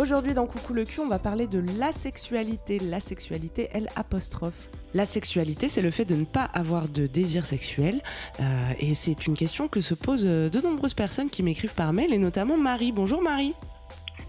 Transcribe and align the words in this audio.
Aujourd'hui 0.00 0.32
dans 0.32 0.46
Coucou 0.46 0.72
le 0.72 0.84
cul, 0.84 1.00
on 1.00 1.08
va 1.08 1.18
parler 1.18 1.46
de 1.46 1.62
la 1.78 1.92
sexualité. 1.92 2.78
La 2.78 3.00
sexualité, 3.00 3.68
elle 3.74 3.90
apostrophe. 3.96 4.70
La 4.94 5.04
sexualité, 5.04 5.68
c'est 5.68 5.82
le 5.82 5.90
fait 5.90 6.06
de 6.06 6.14
ne 6.14 6.24
pas 6.24 6.44
avoir 6.44 6.88
de 6.88 7.06
désir 7.06 7.44
sexuel. 7.44 8.00
Euh, 8.40 8.72
et 8.78 8.94
c'est 8.94 9.26
une 9.26 9.36
question 9.36 9.68
que 9.68 9.82
se 9.82 9.92
posent 9.92 10.24
euh, 10.24 10.48
de 10.48 10.58
nombreuses 10.62 10.94
personnes 10.94 11.28
qui 11.28 11.42
m'écrivent 11.42 11.74
par 11.74 11.92
mail, 11.92 12.14
et 12.14 12.18
notamment 12.18 12.56
Marie. 12.56 12.92
Bonjour 12.92 13.20
Marie. 13.20 13.54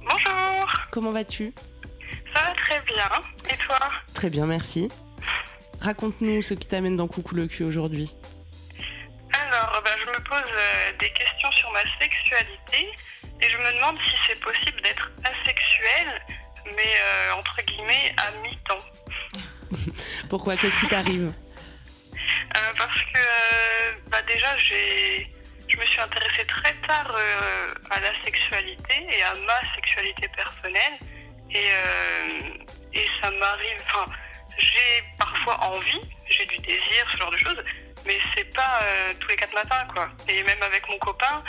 Bonjour, 0.02 0.70
Comment 0.92 1.14
vas-tu? 1.14 1.54
Ça 2.34 2.42
va 2.42 2.54
très 2.54 2.82
bien. 2.82 3.10
Et 3.50 3.58
toi? 3.66 3.80
Très 4.14 4.30
bien, 4.30 4.48
merci. 4.48 4.90
Raconte-nous 5.80 6.42
ce 6.42 6.54
qui 6.54 6.68
t'amène 6.68 6.98
dans 6.98 7.08
Coucou 7.08 7.34
le 7.34 7.48
cul 7.48 7.64
aujourd'hui. 7.64 8.14
Alors, 9.32 9.82
ben, 9.86 9.94
je 10.06 10.12
me 10.12 10.18
pose 10.18 10.52
euh, 10.54 10.92
des 11.00 11.12
questions 11.14 11.52
sur 11.54 11.72
ma 11.72 11.84
sexualité 11.98 12.90
et 13.42 13.50
je 13.50 13.58
me 13.58 13.74
demande 13.74 13.98
si 14.06 14.16
c'est 14.28 14.40
possible 14.42 14.82
d'être 14.82 15.12
asexuel, 15.24 16.22
mais 16.76 16.94
euh, 16.98 17.34
entre 17.34 17.62
guillemets 17.64 18.14
à 18.18 18.32
mi-temps. 18.44 18.78
Pourquoi? 20.30 20.56
Qu'est-ce 20.56 20.78
qui 20.80 20.88
t'arrive? 20.88 21.34
Euh, 22.56 22.60
parce 22.78 23.00
que 23.14 23.18
euh, 23.18 23.92
bah, 24.08 24.22
déjà, 24.28 24.58
j'ai, 24.58 25.32
je 25.68 25.78
me 25.78 25.86
suis 25.86 26.00
intéressée 26.02 26.46
très 26.46 26.74
tard 26.88 27.12
euh, 27.14 27.68
à 27.90 28.00
la 28.00 28.12
sexualité 28.24 29.08
et 29.10 29.24
à 29.24 29.34
ma 29.34 29.76
sexualité 29.76 30.28
personnelle. 30.36 30.98
Et, 31.54 31.70
euh, 31.72 32.64
et 32.94 33.06
ça 33.22 33.30
m'arrive, 33.32 33.78
enfin, 33.82 34.12
j'ai 34.58 35.04
parfois 35.18 35.62
envie, 35.64 36.02
j'ai 36.30 36.46
du 36.46 36.58
désir, 36.60 37.06
ce 37.12 37.18
genre 37.18 37.32
de 37.32 37.38
choses, 37.38 37.64
mais 38.06 38.18
c'est 38.34 38.54
pas 38.56 38.80
euh, 38.84 39.14
tous 39.20 39.28
les 39.28 39.36
quatre 39.36 39.54
matins, 39.54 39.86
quoi. 39.94 40.10
Et 40.30 40.44
même 40.44 40.62
avec 40.64 40.88
mon 40.88 40.98
copain, 41.00 41.44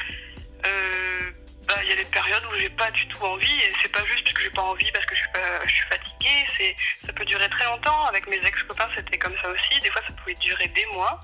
bah, 1.68 1.76
il 1.82 1.88
y 1.88 1.92
a 1.92 1.96
des 1.96 2.10
périodes 2.10 2.44
où 2.46 2.58
j'ai 2.58 2.70
pas 2.70 2.90
du 2.90 3.06
tout 3.08 3.24
envie, 3.24 3.60
et 3.60 3.70
c'est 3.80 3.92
pas 3.92 4.04
juste 4.04 4.24
parce 4.24 4.34
que 4.34 4.42
j'ai 4.42 4.50
pas 4.50 4.62
envie, 4.62 4.90
parce 4.92 5.06
que 5.06 5.14
je 5.14 5.70
suis, 5.70 5.84
fatiguée, 5.88 6.46
c'est, 6.56 6.76
ça 7.06 7.12
peut 7.12 7.24
durer 7.24 7.48
très 7.50 7.64
longtemps. 7.66 8.04
Avec 8.06 8.26
mes 8.28 8.36
ex-copains, 8.36 8.88
c'était 8.96 9.18
comme 9.18 9.34
ça 9.40 9.48
aussi. 9.48 9.80
Des 9.80 9.90
fois, 9.90 10.02
ça 10.06 10.12
pouvait 10.14 10.34
durer 10.34 10.66
des 10.68 10.86
mois, 10.86 11.20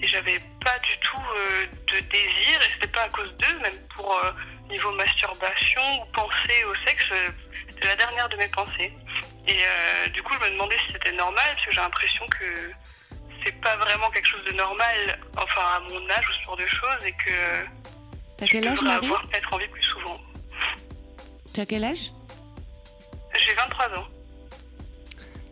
et 0.00 0.08
j'avais 0.08 0.38
pas 0.64 0.78
du 0.78 0.98
tout 0.98 1.22
euh, 1.36 1.66
de 1.92 2.00
désir, 2.00 2.62
et 2.62 2.72
c'était 2.74 2.92
pas 2.92 3.02
à 3.02 3.08
cause 3.10 3.36
d'eux, 3.36 3.58
même 3.60 3.76
pour 3.94 4.14
euh, 4.16 4.32
niveau 4.68 4.90
masturbation 4.92 5.82
ou 6.00 6.04
penser 6.12 6.64
au 6.64 6.74
sexe, 6.86 7.10
euh, 7.12 7.30
c'était 7.68 7.86
la 7.88 7.96
dernière 7.96 8.28
de 8.28 8.36
mes 8.36 8.48
pensées. 8.48 8.92
Et 9.46 9.58
du 10.10 10.22
coup, 10.22 10.34
je 10.34 10.44
me 10.44 10.50
demandais 10.50 10.76
si 10.86 10.92
c'était 10.92 11.12
normal, 11.12 11.44
parce 11.44 11.66
que 11.66 11.72
j'ai 11.72 11.80
l'impression 11.80 12.26
que 12.28 12.72
c'est 13.44 13.60
pas 13.60 13.74
vraiment 13.76 14.08
quelque 14.10 14.28
chose 14.28 14.44
de 14.44 14.52
normal, 14.52 15.18
enfin 15.36 15.62
à 15.62 15.80
mon 15.80 16.10
âge 16.10 16.28
ou 16.28 16.32
ce 16.32 16.44
genre 16.44 16.56
de 16.56 16.66
choses, 16.68 17.04
et 17.04 17.12
que 17.12 17.66
T'as 18.42 18.48
quel 18.48 18.66
âge 18.66 18.82
Marie 18.82 19.06
avoir 19.06 19.22
peut-être 19.28 19.54
envie 19.54 19.68
plus 19.68 19.84
souvent. 19.84 20.20
T'as 21.54 21.64
quel 21.64 21.84
âge 21.84 22.10
J'ai 23.38 23.54
23 23.54 24.00
ans. 24.00 24.08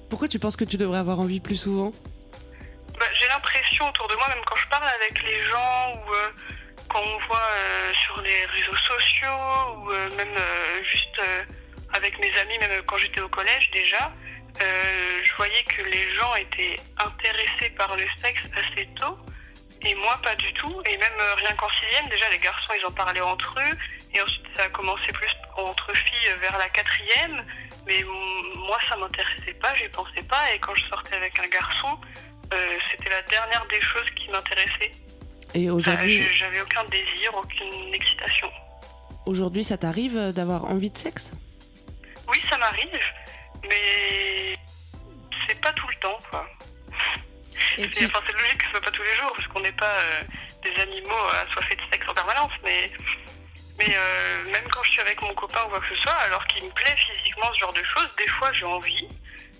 Pourquoi 0.08 0.26
tu 0.26 0.40
penses 0.40 0.56
que 0.56 0.64
tu 0.64 0.76
devrais 0.76 0.98
avoir 0.98 1.20
envie 1.20 1.38
plus 1.38 1.54
souvent 1.54 1.92
Bah, 2.98 3.06
j'ai 3.20 3.28
l'impression 3.28 3.88
autour 3.88 4.08
de 4.08 4.16
moi, 4.16 4.26
même 4.30 4.42
quand 4.44 4.56
je 4.56 4.68
parle 4.68 4.88
avec 4.88 5.22
les 5.22 5.46
gens 5.46 5.92
ou 5.94 6.14
euh, 6.14 6.30
quand 6.88 7.00
on 7.00 7.26
voit 7.28 7.38
euh, 7.38 7.92
sur 8.06 8.20
les 8.22 8.44
réseaux 8.46 8.76
sociaux 8.88 9.76
ou 9.76 9.90
euh, 9.92 10.10
même 10.16 10.36
juste 10.82 11.22
avec 11.92 12.18
mes 12.18 12.36
amis, 12.38 12.58
même 12.58 12.82
quand 12.86 12.98
j'étais 12.98 13.20
au 13.20 13.28
collège 13.28 13.70
déjà, 13.70 14.12
je 14.58 15.36
voyais 15.36 15.62
que 15.62 15.82
les 15.82 16.12
gens 16.16 16.34
étaient 16.34 16.74
intéressés 16.98 17.70
par 17.76 17.94
le 17.94 18.02
sexe 18.16 18.42
assez 18.46 18.88
tôt 18.98 19.16
et 19.82 19.94
moi 19.94 20.18
pas 20.22 20.34
du 20.36 20.52
tout. 20.54 20.82
Et 20.86 20.96
même 20.96 21.18
euh, 21.20 21.34
rien 21.36 21.54
qu'en 21.56 21.68
sixième, 21.70 22.08
déjà 22.08 22.28
les 22.30 22.38
garçons 22.38 22.72
ils 22.78 22.86
en 22.86 22.92
parlaient 22.92 23.20
entre 23.20 23.58
eux 23.58 23.76
et 24.14 24.20
ensuite 24.20 24.46
ça 24.56 24.64
a 24.64 24.68
commencé 24.70 25.06
plus 25.12 25.30
entre 25.56 25.92
filles 25.94 26.32
vers 26.38 26.56
la 26.58 26.68
quatrième. 26.68 27.44
Mais 27.86 28.04
moi 28.56 28.78
ça 28.88 28.96
m'intéressait 28.96 29.54
pas, 29.54 29.74
j'y 29.76 29.88
pensais 29.88 30.22
pas 30.22 30.52
et 30.52 30.58
quand 30.58 30.74
je 30.74 30.84
sortais 30.88 31.16
avec 31.16 31.38
un 31.38 31.48
garçon, 31.48 31.98
euh, 32.52 32.70
c'était 32.90 33.10
la 33.10 33.22
dernière 33.22 33.64
des 33.68 33.80
choses 33.80 34.08
qui 34.16 34.28
m'intéressait. 34.30 34.90
Et 35.54 35.68
aujourd'hui, 35.68 36.28
J'avais 36.34 36.60
aucun 36.60 36.84
désir, 36.84 37.34
aucune 37.36 37.92
excitation. 37.94 38.48
aujourd'hui, 39.26 39.64
ça 39.64 39.76
t'arrive 39.76 40.32
d'avoir 40.32 40.64
envie 40.66 40.90
de 40.90 40.98
sexe? 40.98 41.32
Oui, 42.28 42.40
ça 42.48 42.56
m'arrive, 42.58 43.00
mais 43.68 44.56
c'est 45.48 45.60
pas 45.60 45.72
tout 45.72 45.88
le 45.88 45.96
temps, 45.96 46.18
quoi. 46.30 46.46
Et 47.78 47.90
C'est 47.90 48.06
enfin, 48.06 48.20
c'est 48.26 48.32
logique 48.32 48.58
que 48.58 48.64
ce 48.64 48.70
soit 48.70 48.80
pas 48.80 48.90
tous 48.90 49.02
les 49.02 49.16
jours, 49.16 49.32
parce 49.34 49.46
qu'on 49.48 49.60
n'est 49.60 49.72
pas 49.72 49.94
euh, 49.94 50.22
des 50.62 50.80
animaux 50.80 51.26
assoiffés 51.46 51.76
de 51.76 51.82
sexe 51.90 52.06
en 52.08 52.14
permanence, 52.14 52.52
mais, 52.64 52.90
mais 53.78 53.94
euh, 53.96 54.44
même 54.50 54.68
quand 54.70 54.82
je 54.84 54.90
suis 54.90 55.00
avec 55.00 55.20
mon 55.22 55.34
copain 55.34 55.60
ou 55.66 55.68
quoi 55.70 55.80
que 55.80 55.94
ce 55.94 56.02
soit, 56.02 56.12
alors 56.12 56.44
qu'il 56.48 56.64
me 56.64 56.70
plaît 56.70 56.96
physiquement 56.96 57.52
ce 57.54 57.58
genre 57.60 57.72
de 57.72 57.82
choses, 57.82 58.14
des 58.16 58.28
fois 58.28 58.52
j'ai 58.52 58.66
envie, 58.66 59.08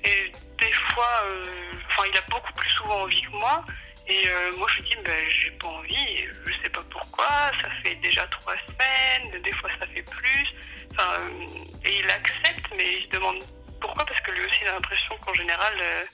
et 0.05 0.33
des 0.59 0.73
fois, 0.93 1.23
euh, 1.25 1.45
enfin, 1.89 2.09
il 2.11 2.17
a 2.17 2.23
beaucoup 2.31 2.53
plus 2.55 2.71
souvent 2.71 3.03
envie 3.03 3.23
que 3.23 3.31
moi, 3.31 3.65
et 4.07 4.29
euh, 4.29 4.51
moi 4.59 4.69
je 4.71 4.83
lui 4.83 4.89
dis, 4.89 4.97
ben, 5.05 5.25
j'ai 5.31 5.51
pas 5.53 5.69
envie, 5.69 6.17
je 6.47 6.63
sais 6.63 6.69
pas 6.71 6.83
pourquoi, 6.91 7.51
ça 7.63 7.69
fait 7.83 7.95
déjà 7.97 8.27
trois 8.29 8.55
semaines, 8.57 9.43
des 9.43 9.53
fois 9.53 9.71
ça 9.79 9.87
fait 9.87 10.03
plus, 10.03 10.49
enfin, 10.93 11.17
euh, 11.21 11.85
et 11.85 11.99
il 12.01 12.11
accepte, 12.11 12.67
mais 12.77 12.95
il 12.95 13.03
se 13.03 13.09
demande 13.09 13.39
pourquoi, 13.81 14.05
parce 14.05 14.21
que 14.21 14.31
lui 14.33 14.45
aussi 14.45 14.59
il 14.63 14.69
a 14.69 14.73
l'impression 14.73 15.17
qu'en 15.19 15.35
général, 15.35 15.73
euh, 15.81 16.05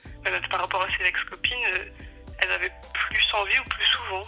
par 0.49 0.61
rapport 0.61 0.81
à 0.81 0.87
ses 0.97 1.03
ex-copines, 1.05 1.65
euh, 1.73 1.85
elles 2.39 2.51
avaient 2.51 2.71
plus 2.93 3.25
envie 3.33 3.59
ou 3.59 3.63
plus 3.63 3.85
souvent. 3.85 4.21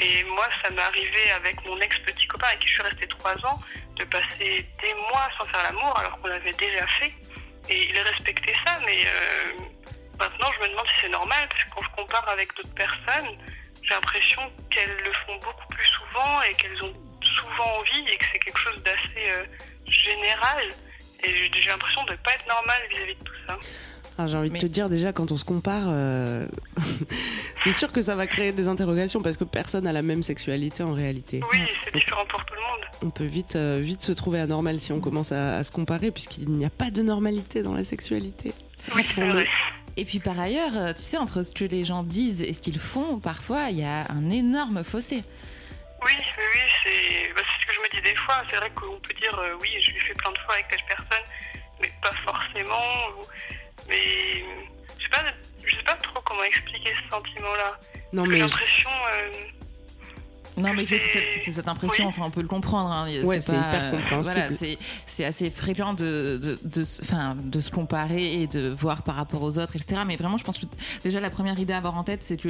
Et 0.00 0.24
moi, 0.24 0.46
ça 0.62 0.70
m'est 0.70 0.82
arrivé 0.82 1.30
avec 1.32 1.64
mon 1.64 1.80
ex-petit 1.80 2.26
copain 2.28 2.48
avec 2.48 2.60
qui 2.60 2.68
je 2.68 2.74
suis 2.74 2.82
restée 2.82 3.08
trois 3.08 3.34
ans, 3.46 3.58
de 3.96 4.04
passer 4.04 4.66
des 4.82 4.94
mois 5.10 5.28
sans 5.38 5.46
faire 5.46 5.62
l'amour 5.64 5.98
alors 5.98 6.20
qu'on 6.20 6.28
l'avait 6.28 6.52
déjà 6.52 6.86
fait. 7.00 7.12
Et 7.68 7.88
il 7.90 7.98
respectait 7.98 8.54
ça, 8.64 8.78
mais 8.86 9.04
euh, 9.06 9.52
maintenant 10.18 10.50
je 10.56 10.62
me 10.62 10.68
demande 10.68 10.86
si 10.94 11.02
c'est 11.02 11.08
normal, 11.08 11.48
parce 11.48 11.64
que 11.64 11.70
quand 11.70 11.82
je 11.82 12.02
compare 12.02 12.28
avec 12.28 12.54
d'autres 12.54 12.74
personnes, 12.74 13.38
j'ai 13.82 13.90
l'impression 13.90 14.42
qu'elles 14.70 14.96
le 15.04 15.12
font 15.26 15.36
beaucoup 15.36 15.68
plus 15.68 15.86
souvent 15.86 16.42
et 16.42 16.52
qu'elles 16.54 16.82
ont 16.82 16.94
souvent 17.36 17.78
envie 17.78 18.08
et 18.08 18.16
que 18.16 18.24
c'est 18.32 18.38
quelque 18.38 18.58
chose 18.60 18.82
d'assez 18.82 19.30
euh, 19.30 19.44
général. 19.86 20.70
Et 21.24 21.50
j'ai 21.52 21.68
l'impression 21.68 22.04
de 22.04 22.12
ne 22.12 22.16
pas 22.18 22.34
être 22.34 22.46
normal 22.46 22.80
vis-à-vis 22.90 23.16
de 23.16 23.24
tout 23.24 23.34
ça. 23.46 23.58
Ah, 24.20 24.26
J'ai 24.26 24.36
envie 24.36 24.50
Mais- 24.50 24.58
de 24.58 24.66
te 24.66 24.70
dire 24.72 24.88
déjà, 24.88 25.12
quand 25.12 25.30
on 25.30 25.36
se 25.36 25.44
compare, 25.44 25.84
euh, 25.86 26.46
c'est 27.62 27.72
sûr 27.72 27.92
que 27.92 28.02
ça 28.02 28.16
va 28.16 28.26
créer 28.26 28.50
des 28.52 28.66
interrogations 28.66 29.22
parce 29.22 29.36
que 29.36 29.44
personne 29.44 29.84
n'a 29.84 29.92
la 29.92 30.02
même 30.02 30.22
sexualité 30.24 30.82
en 30.82 30.92
réalité. 30.92 31.40
Oui, 31.52 31.58
c'est 31.84 31.94
différent 31.94 32.24
pour 32.28 32.44
tout 32.44 32.54
le 32.54 32.60
monde. 32.60 32.80
On 33.04 33.10
peut 33.10 33.24
vite, 33.24 33.54
euh, 33.54 33.78
vite 33.80 34.02
se 34.02 34.10
trouver 34.12 34.40
anormal 34.40 34.80
si 34.80 34.90
on 34.92 35.00
commence 35.00 35.30
à, 35.30 35.58
à 35.58 35.62
se 35.62 35.70
comparer 35.70 36.10
puisqu'il 36.10 36.50
n'y 36.50 36.64
a 36.64 36.70
pas 36.70 36.90
de 36.90 37.00
normalité 37.00 37.62
dans 37.62 37.74
la 37.74 37.84
sexualité. 37.84 38.52
Oui, 38.96 39.04
c'est 39.14 39.24
vrai. 39.28 39.46
Et 39.96 40.04
puis 40.04 40.18
par 40.18 40.38
ailleurs, 40.38 40.76
euh, 40.76 40.92
tu 40.92 41.02
sais, 41.02 41.16
entre 41.16 41.42
ce 41.44 41.52
que 41.52 41.64
les 41.64 41.84
gens 41.84 42.02
disent 42.02 42.42
et 42.42 42.52
ce 42.54 42.60
qu'ils 42.60 42.78
font, 42.80 43.18
parfois, 43.20 43.70
il 43.70 43.78
y 43.78 43.84
a 43.84 44.04
un 44.10 44.30
énorme 44.30 44.82
fossé. 44.82 45.22
Oui, 46.04 46.12
oui, 46.14 46.60
c'est 46.82 47.34
bah, 47.36 47.42
c'est 47.44 47.62
ce 47.62 47.66
que 47.66 47.72
je 47.74 47.80
me 47.96 48.00
dis 48.02 48.08
des 48.08 48.16
fois. 48.16 48.42
C'est 48.50 48.56
vrai 48.56 48.70
qu'on 48.70 48.98
peut 49.00 49.14
dire 49.20 49.36
euh, 49.38 49.54
oui, 49.60 49.68
je 49.80 49.92
l'ai 49.92 50.00
fait 50.00 50.14
plein 50.14 50.30
de 50.32 50.38
fois 50.38 50.54
avec 50.54 50.68
telle 50.68 50.78
personne, 50.88 51.24
mais 51.80 51.90
pas 52.02 52.12
forcément. 52.24 52.84
ou- 53.20 53.24
Mais 53.88 54.44
je 54.98 55.02
sais 55.04 55.08
pas, 55.10 55.24
je 55.64 55.76
sais 55.76 55.82
pas 55.84 55.94
trop 55.94 56.20
comment 56.24 56.42
expliquer 56.44 56.92
ce 57.04 57.10
sentiment-là. 57.10 57.78
Non 58.12 58.24
J'ai 58.24 58.30
mais 58.32 58.38
l'impression. 58.38 58.90
euh, 58.90 59.30
Non, 60.58 60.74
mais 60.74 60.86
c'est 60.86 61.50
cette 61.50 61.68
impression, 61.68 62.04
Oui. 62.04 62.08
enfin, 62.08 62.22
on 62.26 62.30
peut 62.30 62.42
le 62.42 62.48
comprendre. 62.48 62.90
hein, 62.90 63.06
Ouais, 63.24 63.40
c'est 63.40 63.52
hyper 63.52 63.90
compréhensible. 63.90 64.34
Voilà, 64.34 64.50
c'est 64.50 64.78
c'est 65.06 65.24
assez 65.24 65.50
fréquent 65.50 65.94
de, 65.94 66.40
de, 66.42 66.58
de, 66.64 66.84
de 67.50 67.60
se 67.60 67.70
comparer 67.70 68.42
et 68.42 68.46
de 68.46 68.68
voir 68.70 69.02
par 69.02 69.14
rapport 69.16 69.42
aux 69.42 69.58
autres, 69.58 69.76
etc. 69.76 70.02
Mais 70.06 70.16
vraiment, 70.16 70.36
je 70.36 70.44
pense 70.44 70.58
que 70.58 70.66
déjà, 71.02 71.20
la 71.20 71.30
première 71.30 71.58
idée 71.58 71.72
à 71.72 71.78
avoir 71.78 71.96
en 71.96 72.04
tête, 72.04 72.20
c'est 72.22 72.36
que 72.36 72.48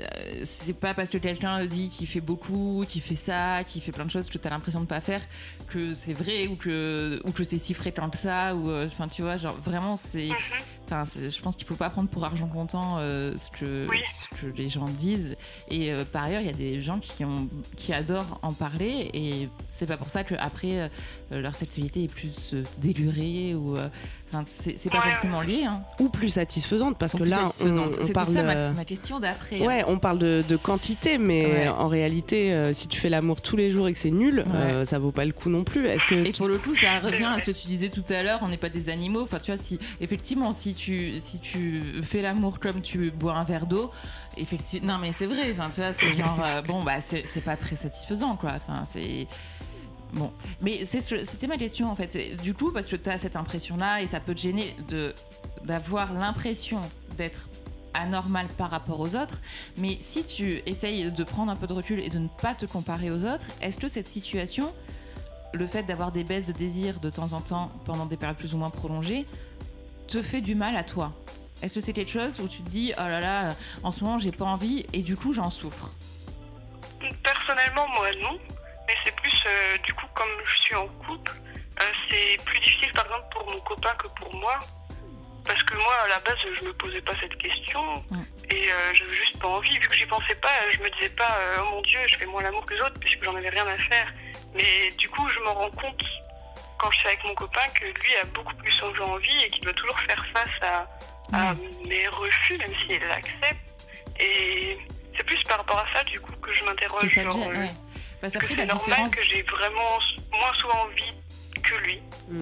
euh, 0.00 0.40
c'est 0.44 0.78
pas 0.78 0.94
parce 0.94 1.10
que 1.10 1.18
quelqu'un 1.18 1.64
dit 1.66 1.88
qu'il 1.88 2.06
fait 2.06 2.20
beaucoup, 2.20 2.84
qu'il 2.88 3.02
fait 3.02 3.16
ça, 3.16 3.64
qu'il 3.64 3.82
fait 3.82 3.92
plein 3.92 4.04
de 4.06 4.10
choses 4.10 4.28
que 4.30 4.38
tu 4.38 4.46
as 4.46 4.50
l'impression 4.50 4.80
de 4.80 4.86
pas 4.86 5.00
faire, 5.00 5.20
que 5.68 5.94
c'est 5.94 6.14
vrai 6.14 6.46
ou 6.48 6.56
que, 6.56 7.20
ou 7.24 7.32
que 7.32 7.44
c'est 7.44 7.58
si 7.58 7.74
fréquent 7.74 8.08
que 8.10 8.18
ça. 8.18 8.54
Ou, 8.54 8.70
euh, 8.70 8.86
enfin, 8.86 9.08
tu 9.08 9.22
vois, 9.22 9.36
genre, 9.36 9.54
vraiment, 9.64 9.96
c'est 9.96 10.28
mhm. 10.28 10.34
Enfin, 10.90 11.04
je 11.04 11.40
pense 11.40 11.54
qu'il 11.54 11.66
faut 11.66 11.76
pas 11.76 11.88
prendre 11.88 12.08
pour 12.08 12.24
argent 12.24 12.48
comptant 12.48 12.96
euh, 12.98 13.36
ce, 13.36 13.50
que, 13.50 13.86
ce, 13.86 14.40
que, 14.40 14.46
les 14.56 14.68
gens 14.68 14.86
disent. 14.86 15.36
Et 15.68 15.92
euh, 15.92 16.04
par 16.04 16.24
ailleurs, 16.24 16.40
il 16.40 16.46
y 16.46 16.50
a 16.50 16.54
des 16.54 16.80
gens 16.80 16.98
qui, 16.98 17.24
ont, 17.24 17.48
qui 17.76 17.92
adorent 17.92 18.40
en 18.42 18.52
parler. 18.52 19.10
Et 19.14 19.48
c'est 19.68 19.86
pas 19.86 19.96
pour 19.96 20.10
ça 20.10 20.24
qu'après, 20.24 20.90
leur 21.30 21.54
sexualité 21.54 22.04
est 22.04 22.12
plus 22.12 22.56
délurée 22.78 23.54
ou 23.54 23.76
c'est 24.44 24.90
pas 24.90 25.02
forcément 25.02 25.40
lié. 25.42 25.64
Hein. 25.64 25.82
Ou 25.98 26.08
plus 26.08 26.30
satisfaisante, 26.30 26.98
parce 26.98 27.14
que 27.14 27.24
là, 27.24 27.50
on, 27.60 28.08
parle. 28.12 28.32
ça 28.32 28.42
ma, 28.42 28.84
question 28.84 29.18
d'après. 29.20 29.60
Ouais, 29.60 29.84
on 29.86 29.98
parle 29.98 30.18
de, 30.18 30.56
quantité, 30.56 31.18
mais 31.18 31.68
en 31.68 31.88
réalité, 31.88 32.52
euh, 32.52 32.72
si 32.72 32.88
tu 32.88 33.00
fais 33.00 33.08
l'amour 33.08 33.40
tous 33.40 33.56
les 33.56 33.70
jours 33.70 33.88
et 33.88 33.92
que 33.92 33.98
c'est 33.98 34.10
nul, 34.10 34.44
euh, 34.54 34.84
ça 34.84 34.98
vaut 34.98 35.12
pas 35.12 35.24
le 35.24 35.32
coup 35.32 35.50
non 35.50 35.64
plus. 35.64 35.86
Est-ce 35.86 36.06
que 36.06 36.14
et 36.14 36.32
pour 36.32 36.48
le 36.48 36.58
coup, 36.58 36.74
ça 36.74 37.00
revient 37.00 37.24
à 37.24 37.40
ce 37.40 37.46
que 37.46 37.56
tu 37.56 37.66
disais 37.66 37.88
tout 37.88 38.04
à 38.10 38.22
l'heure. 38.22 38.40
On 38.42 38.48
n'est 38.48 38.56
pas 38.56 38.68
des 38.68 38.88
animaux. 38.88 39.22
Enfin, 39.22 39.38
tu 39.38 39.52
vois, 39.52 39.60
si 39.60 39.78
effectivement, 40.00 40.52
si 40.52 40.74
tu 40.74 40.79
si 40.80 41.40
tu 41.40 42.02
fais 42.02 42.22
l'amour 42.22 42.60
comme 42.60 42.82
tu 42.82 43.10
bois 43.10 43.34
un 43.34 43.44
verre 43.44 43.66
d'eau, 43.66 43.90
effectivement, 44.36 44.94
non, 44.94 44.98
mais 45.00 45.12
c'est 45.12 45.26
vrai. 45.26 45.48
Tu 45.48 45.80
vois, 45.80 45.92
c'est 45.92 46.14
genre 46.14 46.42
euh, 46.42 46.62
bon, 46.62 46.82
bah, 46.82 47.00
c'est 47.00 47.44
pas 47.44 47.56
très 47.56 47.76
satisfaisant, 47.76 48.36
quoi. 48.36 48.52
Enfin, 48.56 48.84
c'est 48.84 49.26
Bon, 50.12 50.32
mais 50.60 50.84
c'était 50.84 51.46
ma 51.46 51.56
question 51.56 51.90
en 51.90 51.94
fait. 51.94 52.36
Du 52.42 52.54
coup, 52.54 52.72
parce 52.72 52.88
que 52.88 52.96
tu 52.96 53.08
as 53.08 53.18
cette 53.18 53.36
impression-là 53.36 54.02
et 54.02 54.06
ça 54.06 54.20
peut 54.20 54.34
te 54.34 54.40
gêner 54.40 54.74
d'avoir 55.64 56.12
l'impression 56.12 56.80
d'être 57.16 57.48
anormal 57.94 58.46
par 58.58 58.70
rapport 58.70 59.00
aux 59.00 59.14
autres. 59.14 59.40
Mais 59.76 59.98
si 60.00 60.24
tu 60.24 60.62
essayes 60.66 61.10
de 61.10 61.24
prendre 61.24 61.50
un 61.52 61.56
peu 61.56 61.66
de 61.66 61.72
recul 61.72 62.00
et 62.00 62.08
de 62.08 62.18
ne 62.18 62.28
pas 62.40 62.54
te 62.54 62.66
comparer 62.66 63.10
aux 63.10 63.24
autres, 63.24 63.46
est-ce 63.60 63.78
que 63.78 63.88
cette 63.88 64.08
situation, 64.08 64.72
le 65.52 65.66
fait 65.66 65.82
d'avoir 65.84 66.12
des 66.12 66.24
baisses 66.24 66.46
de 66.46 66.52
désir 66.52 67.00
de 67.00 67.10
temps 67.10 67.32
en 67.32 67.40
temps 67.40 67.70
pendant 67.84 68.06
des 68.06 68.16
périodes 68.16 68.38
plus 68.38 68.54
ou 68.54 68.58
moins 68.58 68.70
prolongées, 68.70 69.26
te 70.10 70.22
fait 70.22 70.40
du 70.40 70.56
mal 70.56 70.76
à 70.76 70.82
toi 70.82 71.12
Est-ce 71.62 71.76
que 71.76 71.80
c'est 71.80 71.92
quelque 71.92 72.10
chose 72.10 72.40
où 72.40 72.48
tu 72.48 72.62
te 72.62 72.68
dis 72.68 72.92
oh 72.98 73.02
là 73.02 73.20
là, 73.20 73.54
en 73.84 73.92
ce 73.92 74.02
moment 74.02 74.18
j'ai 74.18 74.32
pas 74.32 74.44
envie 74.44 74.84
et 74.92 75.02
du 75.02 75.16
coup 75.16 75.32
j'en 75.32 75.50
souffre? 75.50 75.94
Personnellement, 77.22 77.86
moi 77.94 78.08
non. 78.20 78.38
Mais 78.88 78.94
c'est 79.04 79.14
plus, 79.14 79.32
euh, 79.46 79.76
du 79.84 79.94
coup, 79.94 80.06
comme 80.14 80.28
je 80.44 80.60
suis 80.62 80.74
en 80.74 80.88
couple, 80.88 81.30
euh, 81.30 81.84
c'est 82.08 82.44
plus 82.44 82.58
difficile 82.58 82.90
par 82.92 83.04
exemple 83.04 83.26
pour 83.30 83.52
mon 83.52 83.60
copain 83.60 83.94
que 84.02 84.08
pour 84.20 84.34
moi. 84.34 84.58
Parce 85.44 85.62
que 85.62 85.76
moi, 85.76 85.94
à 86.02 86.08
la 86.08 86.18
base, 86.18 86.38
je 86.58 86.64
me 86.64 86.72
posais 86.72 87.00
pas 87.02 87.12
cette 87.20 87.36
question 87.38 87.80
et 88.50 88.72
euh, 88.72 88.94
j'avais 88.94 89.14
juste 89.14 89.38
pas 89.38 89.48
envie. 89.48 89.78
Vu 89.78 89.86
que 89.86 89.94
j'y 89.94 90.06
pensais 90.06 90.34
pas, 90.34 90.50
je 90.72 90.78
me 90.78 90.90
disais 90.96 91.14
pas, 91.14 91.38
oh 91.60 91.64
mon 91.70 91.82
dieu, 91.82 92.00
je 92.08 92.16
fais 92.16 92.26
moins 92.26 92.42
l'amour 92.42 92.64
que 92.64 92.74
les 92.74 92.80
autres, 92.80 92.98
puisque 92.98 93.24
j'en 93.24 93.36
avais 93.36 93.48
rien 93.48 93.66
à 93.66 93.76
faire. 93.76 94.12
Mais 94.54 94.88
du 94.98 95.08
coup, 95.08 95.28
je 95.28 95.38
me 95.40 95.48
rends 95.48 95.70
compte 95.70 96.02
quand 96.80 96.90
je 96.90 96.98
suis 96.98 97.08
avec 97.08 97.24
mon 97.24 97.34
copain 97.34 97.66
que 97.74 97.84
lui 97.84 98.14
a 98.22 98.26
beaucoup 98.34 98.54
plus 98.56 98.72
envie 98.82 99.44
et 99.44 99.48
qu'il 99.48 99.62
doit 99.64 99.74
toujours 99.74 99.98
faire 100.00 100.24
face 100.32 100.62
à, 100.62 101.54
mes 101.86 102.08
refus, 102.08 102.56
même 102.56 102.72
s'il 102.86 103.00
l'accepte. 103.06 103.92
Et 104.18 104.78
c'est 105.16 105.22
plus 105.24 105.42
par 105.44 105.58
rapport 105.58 105.78
à 105.78 105.86
ça, 105.92 106.04
du 106.04 106.18
coup, 106.18 106.32
que 106.40 106.52
je 106.54 106.64
m'interroge. 106.64 107.20
Parce 108.20 108.34
que 108.34 108.46
c'est 108.46 108.66
normal 108.66 109.10
que 109.10 109.24
j'ai 109.24 109.42
vraiment 109.42 109.98
moins 110.32 110.52
souvent 110.58 110.84
envie 110.84 111.12
que 111.62 111.74
lui. 111.76 112.02
Mm. 112.28 112.40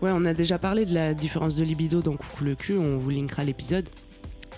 Ouais, 0.00 0.10
on 0.12 0.24
a 0.24 0.34
déjà 0.34 0.58
parlé 0.58 0.84
de 0.84 0.94
la 0.94 1.14
différence 1.14 1.56
de 1.56 1.64
libido 1.64 2.02
dans 2.02 2.16
Coucou 2.16 2.44
le 2.44 2.54
cul, 2.54 2.76
on 2.76 2.98
vous 2.98 3.10
linkera 3.10 3.44
l'épisode. 3.44 3.88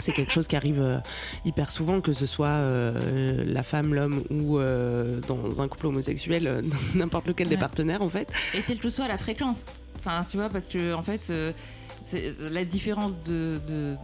C'est 0.00 0.12
quelque 0.12 0.32
chose 0.32 0.46
qui 0.46 0.56
arrive 0.56 0.80
euh, 0.80 0.98
hyper 1.44 1.70
souvent, 1.70 2.00
que 2.00 2.12
ce 2.12 2.26
soit 2.26 2.48
euh, 2.48 3.44
la 3.46 3.62
femme, 3.62 3.94
l'homme 3.94 4.22
ou 4.30 4.58
euh, 4.58 5.20
dans 5.22 5.60
un 5.60 5.68
couple 5.68 5.86
homosexuel, 5.86 6.62
n'importe 6.94 7.26
lequel 7.28 7.48
des 7.48 7.56
partenaires 7.56 8.02
en 8.02 8.10
fait. 8.10 8.28
Et 8.54 8.60
quelle 8.62 8.78
que 8.78 8.90
soit 8.90 9.08
la 9.08 9.18
fréquence. 9.18 9.66
Enfin, 9.98 10.20
tu 10.28 10.36
vois, 10.36 10.48
parce 10.48 10.68
que 10.68 10.94
en 10.94 11.02
fait 11.02 11.32
la 12.12 12.64
différence 12.64 13.20
de, 13.20 13.96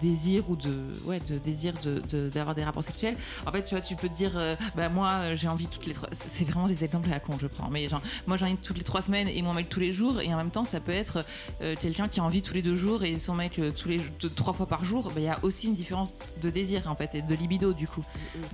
désir 0.00 0.48
ou 0.50 0.56
de 0.56 0.92
ouais 1.04 1.20
de 1.20 1.38
désir 1.38 1.74
d'avoir 2.12 2.54
des 2.54 2.64
rapports 2.64 2.84
sexuels. 2.84 3.16
En 3.46 3.52
fait 3.52 3.64
tu 3.64 3.74
vois 3.74 3.80
tu 3.80 3.96
peux 3.96 4.08
te 4.08 4.14
dire 4.14 4.36
euh, 4.36 4.54
bah 4.76 4.88
moi 4.88 5.34
j'ai 5.34 5.48
envie 5.48 5.66
toutes 5.66 5.86
les 5.86 5.94
trois 5.94 6.08
c'est 6.12 6.44
vraiment 6.44 6.68
des 6.68 6.84
exemples 6.84 7.08
à 7.08 7.12
la 7.12 7.20
con 7.20 7.36
je 7.40 7.46
prends 7.46 7.68
mais 7.70 7.88
genre 7.88 8.02
moi 8.26 8.36
j'ai 8.36 8.44
envie 8.44 8.56
toutes 8.56 8.78
les 8.78 8.84
trois 8.84 9.02
semaines 9.02 9.28
et 9.28 9.42
mon 9.42 9.54
mec 9.54 9.68
tous 9.68 9.80
les 9.80 9.92
jours 9.92 10.20
et 10.20 10.32
en 10.32 10.36
même 10.36 10.50
temps 10.50 10.64
ça 10.64 10.80
peut 10.80 10.92
être 10.92 11.24
euh, 11.62 11.74
quelqu'un 11.80 12.08
qui 12.08 12.20
a 12.20 12.24
envie 12.24 12.42
tous 12.42 12.54
les 12.54 12.62
deux 12.62 12.76
jours 12.76 13.04
et 13.04 13.18
son 13.18 13.34
mec 13.34 13.58
euh, 13.58 13.70
tous 13.70 13.88
les 13.88 14.00
trois 14.36 14.52
fois 14.52 14.66
par 14.66 14.84
jour 14.84 15.04
bah, 15.08 15.14
il 15.16 15.24
y 15.24 15.28
a 15.28 15.38
aussi 15.42 15.66
une 15.66 15.74
différence 15.74 16.14
de 16.40 16.50
désir 16.50 16.86
en 16.86 16.94
fait 16.94 17.14
et 17.14 17.22
de 17.22 17.34
libido 17.34 17.72
du 17.72 17.88
coup. 17.88 18.04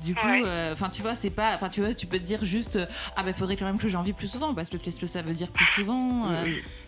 Du 0.03 0.15
coup 0.15 0.27
enfin 0.73 0.89
tu 0.89 1.03
vois 1.03 1.15
c'est 1.15 1.31
pas 1.31 1.55
enfin 1.55 1.69
tu 1.69 1.81
vois 1.81 1.95
tu 1.95 2.07
peux 2.07 2.19
te 2.19 2.25
dire 2.25 2.45
juste 2.45 2.79
ah 3.17 3.23
bah 3.23 3.33
faudrait 3.33 3.57
quand 3.57 3.67
même 3.67 3.79
que 3.79 3.89
j'ai 3.89 3.97
envie 3.97 4.13
plus 4.13 4.29
souvent 4.29 4.55
parce 4.55 4.69
que 4.69 4.77
qu'est-ce 4.77 4.99
que 4.99 5.07
ça 5.07 5.23
veut 5.23 5.35
dire 5.35 5.51
plus 5.51 5.67
souvent 5.75 6.29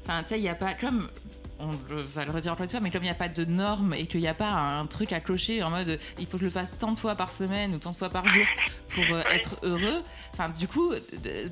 enfin 0.05 0.23
tu 0.23 0.29
sais 0.29 0.39
il 0.39 0.45
y 0.45 0.49
a 0.49 0.55
pas 0.55 0.75
comme 0.75 1.09
on 1.59 1.71
va 1.91 2.25
le 2.25 2.31
redire 2.31 2.53
encore 2.53 2.65
une 2.65 2.71
fois, 2.71 2.81
mais 2.81 2.91
comme 2.91 3.03
il 3.03 3.07
n'y 3.07 3.11
a 3.11 3.15
pas 3.15 3.29
de 3.29 3.45
normes 3.45 3.95
et 3.95 4.07
qu'il 4.07 4.21
n'y 4.21 4.29
a 4.29 4.35
pas 4.35 4.51
un 4.51 4.87
truc 4.87 5.13
à 5.13 5.21
clocher 5.21 5.63
en 5.63 5.71
mode 5.71 5.99
il 6.19 6.27
faut 6.27 6.33
que 6.33 6.41
je 6.41 6.45
le 6.45 6.51
fasse 6.51 6.77
tant 6.79 6.93
de 6.93 6.99
fois 6.99 7.15
par 7.15 7.33
semaine 7.33 7.75
ou 7.75 7.79
tant 7.79 7.93
de 7.93 7.97
fois 7.97 8.11
par 8.11 8.29
jour 8.29 8.45
pour 8.91 9.05
euh, 9.11 9.23
être 9.31 9.57
heureux, 9.63 10.03
enfin, 10.39 10.51
du 10.51 10.69
coup, 10.69 10.91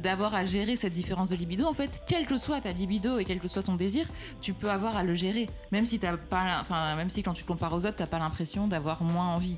d'avoir 0.02 0.34
à 0.34 0.44
gérer 0.44 0.76
cette 0.76 0.92
différence 0.92 1.30
de 1.30 1.36
libido, 1.36 1.64
en 1.64 1.72
fait, 1.72 2.02
quel 2.06 2.26
que 2.26 2.36
soit 2.36 2.60
ta 2.60 2.72
libido 2.72 3.18
et 3.18 3.24
quel 3.24 3.40
que 3.40 3.48
soit 3.48 3.62
ton 3.62 3.76
désir, 3.76 4.06
tu 4.42 4.52
peux 4.52 4.70
avoir 4.70 4.96
à 4.96 5.02
le 5.02 5.14
gérer, 5.14 5.48
même 5.72 5.86
si, 5.86 5.98
as 6.04 6.16
pas, 6.16 6.58
enfin, 6.60 6.94
même 6.96 7.10
si 7.10 7.22
quand 7.22 7.32
tu 7.32 7.44
compares 7.44 7.72
aux 7.72 7.86
autres, 7.86 7.96
tu 7.96 8.02
n'as 8.02 8.08
pas 8.08 8.18
l'impression 8.18 8.68
d'avoir 8.68 9.02
moins 9.02 9.28
envie. 9.28 9.56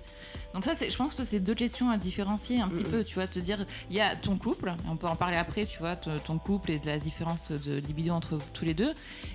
Donc 0.54 0.64
ça, 0.64 0.72
je 0.74 0.96
pense 0.96 1.14
que 1.14 1.24
c'est 1.24 1.40
deux 1.40 1.54
questions 1.54 1.90
à 1.90 1.98
différencier 1.98 2.60
un 2.60 2.68
petit 2.68 2.84
peu, 2.84 3.04
tu 3.04 3.16
vois, 3.16 3.26
te 3.26 3.38
dire, 3.38 3.66
il 3.90 3.96
y 3.96 4.00
a 4.00 4.16
ton 4.16 4.38
couple, 4.38 4.74
on 4.88 4.96
peut 4.96 5.08
en 5.08 5.16
parler 5.16 5.36
après, 5.36 5.66
tu 5.66 5.78
vois, 5.78 5.96
ton 5.96 6.38
couple 6.38 6.70
et 6.70 6.78
de 6.78 6.86
la 6.86 6.98
différence 6.98 7.50
de 7.50 7.78
libido 7.78 8.12
entre 8.12 8.38
tous 8.52 8.64
les 8.64 8.74
deux, 8.74 8.92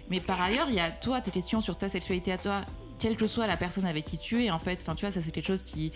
mais 0.09 0.19
par 0.19 0.41
ailleurs, 0.41 0.67
il 0.69 0.75
y 0.75 0.79
a 0.79 0.89
toi, 0.89 1.21
tes 1.21 1.31
questions 1.31 1.61
sur 1.61 1.77
ta 1.77 1.89
sexualité 1.89 2.31
à 2.31 2.37
toi, 2.37 2.61
quelle 3.01 3.17
que 3.17 3.27
soit 3.27 3.47
la 3.47 3.57
personne 3.57 3.85
avec 3.85 4.05
qui 4.05 4.17
tu 4.19 4.45
es, 4.45 4.51
en 4.51 4.59
fait, 4.59 4.79
enfin, 4.81 4.93
tu 4.93 5.05
vois, 5.05 5.11
ça 5.11 5.21
c'est 5.21 5.31
quelque 5.31 5.47
chose 5.47 5.63
qui. 5.63 5.91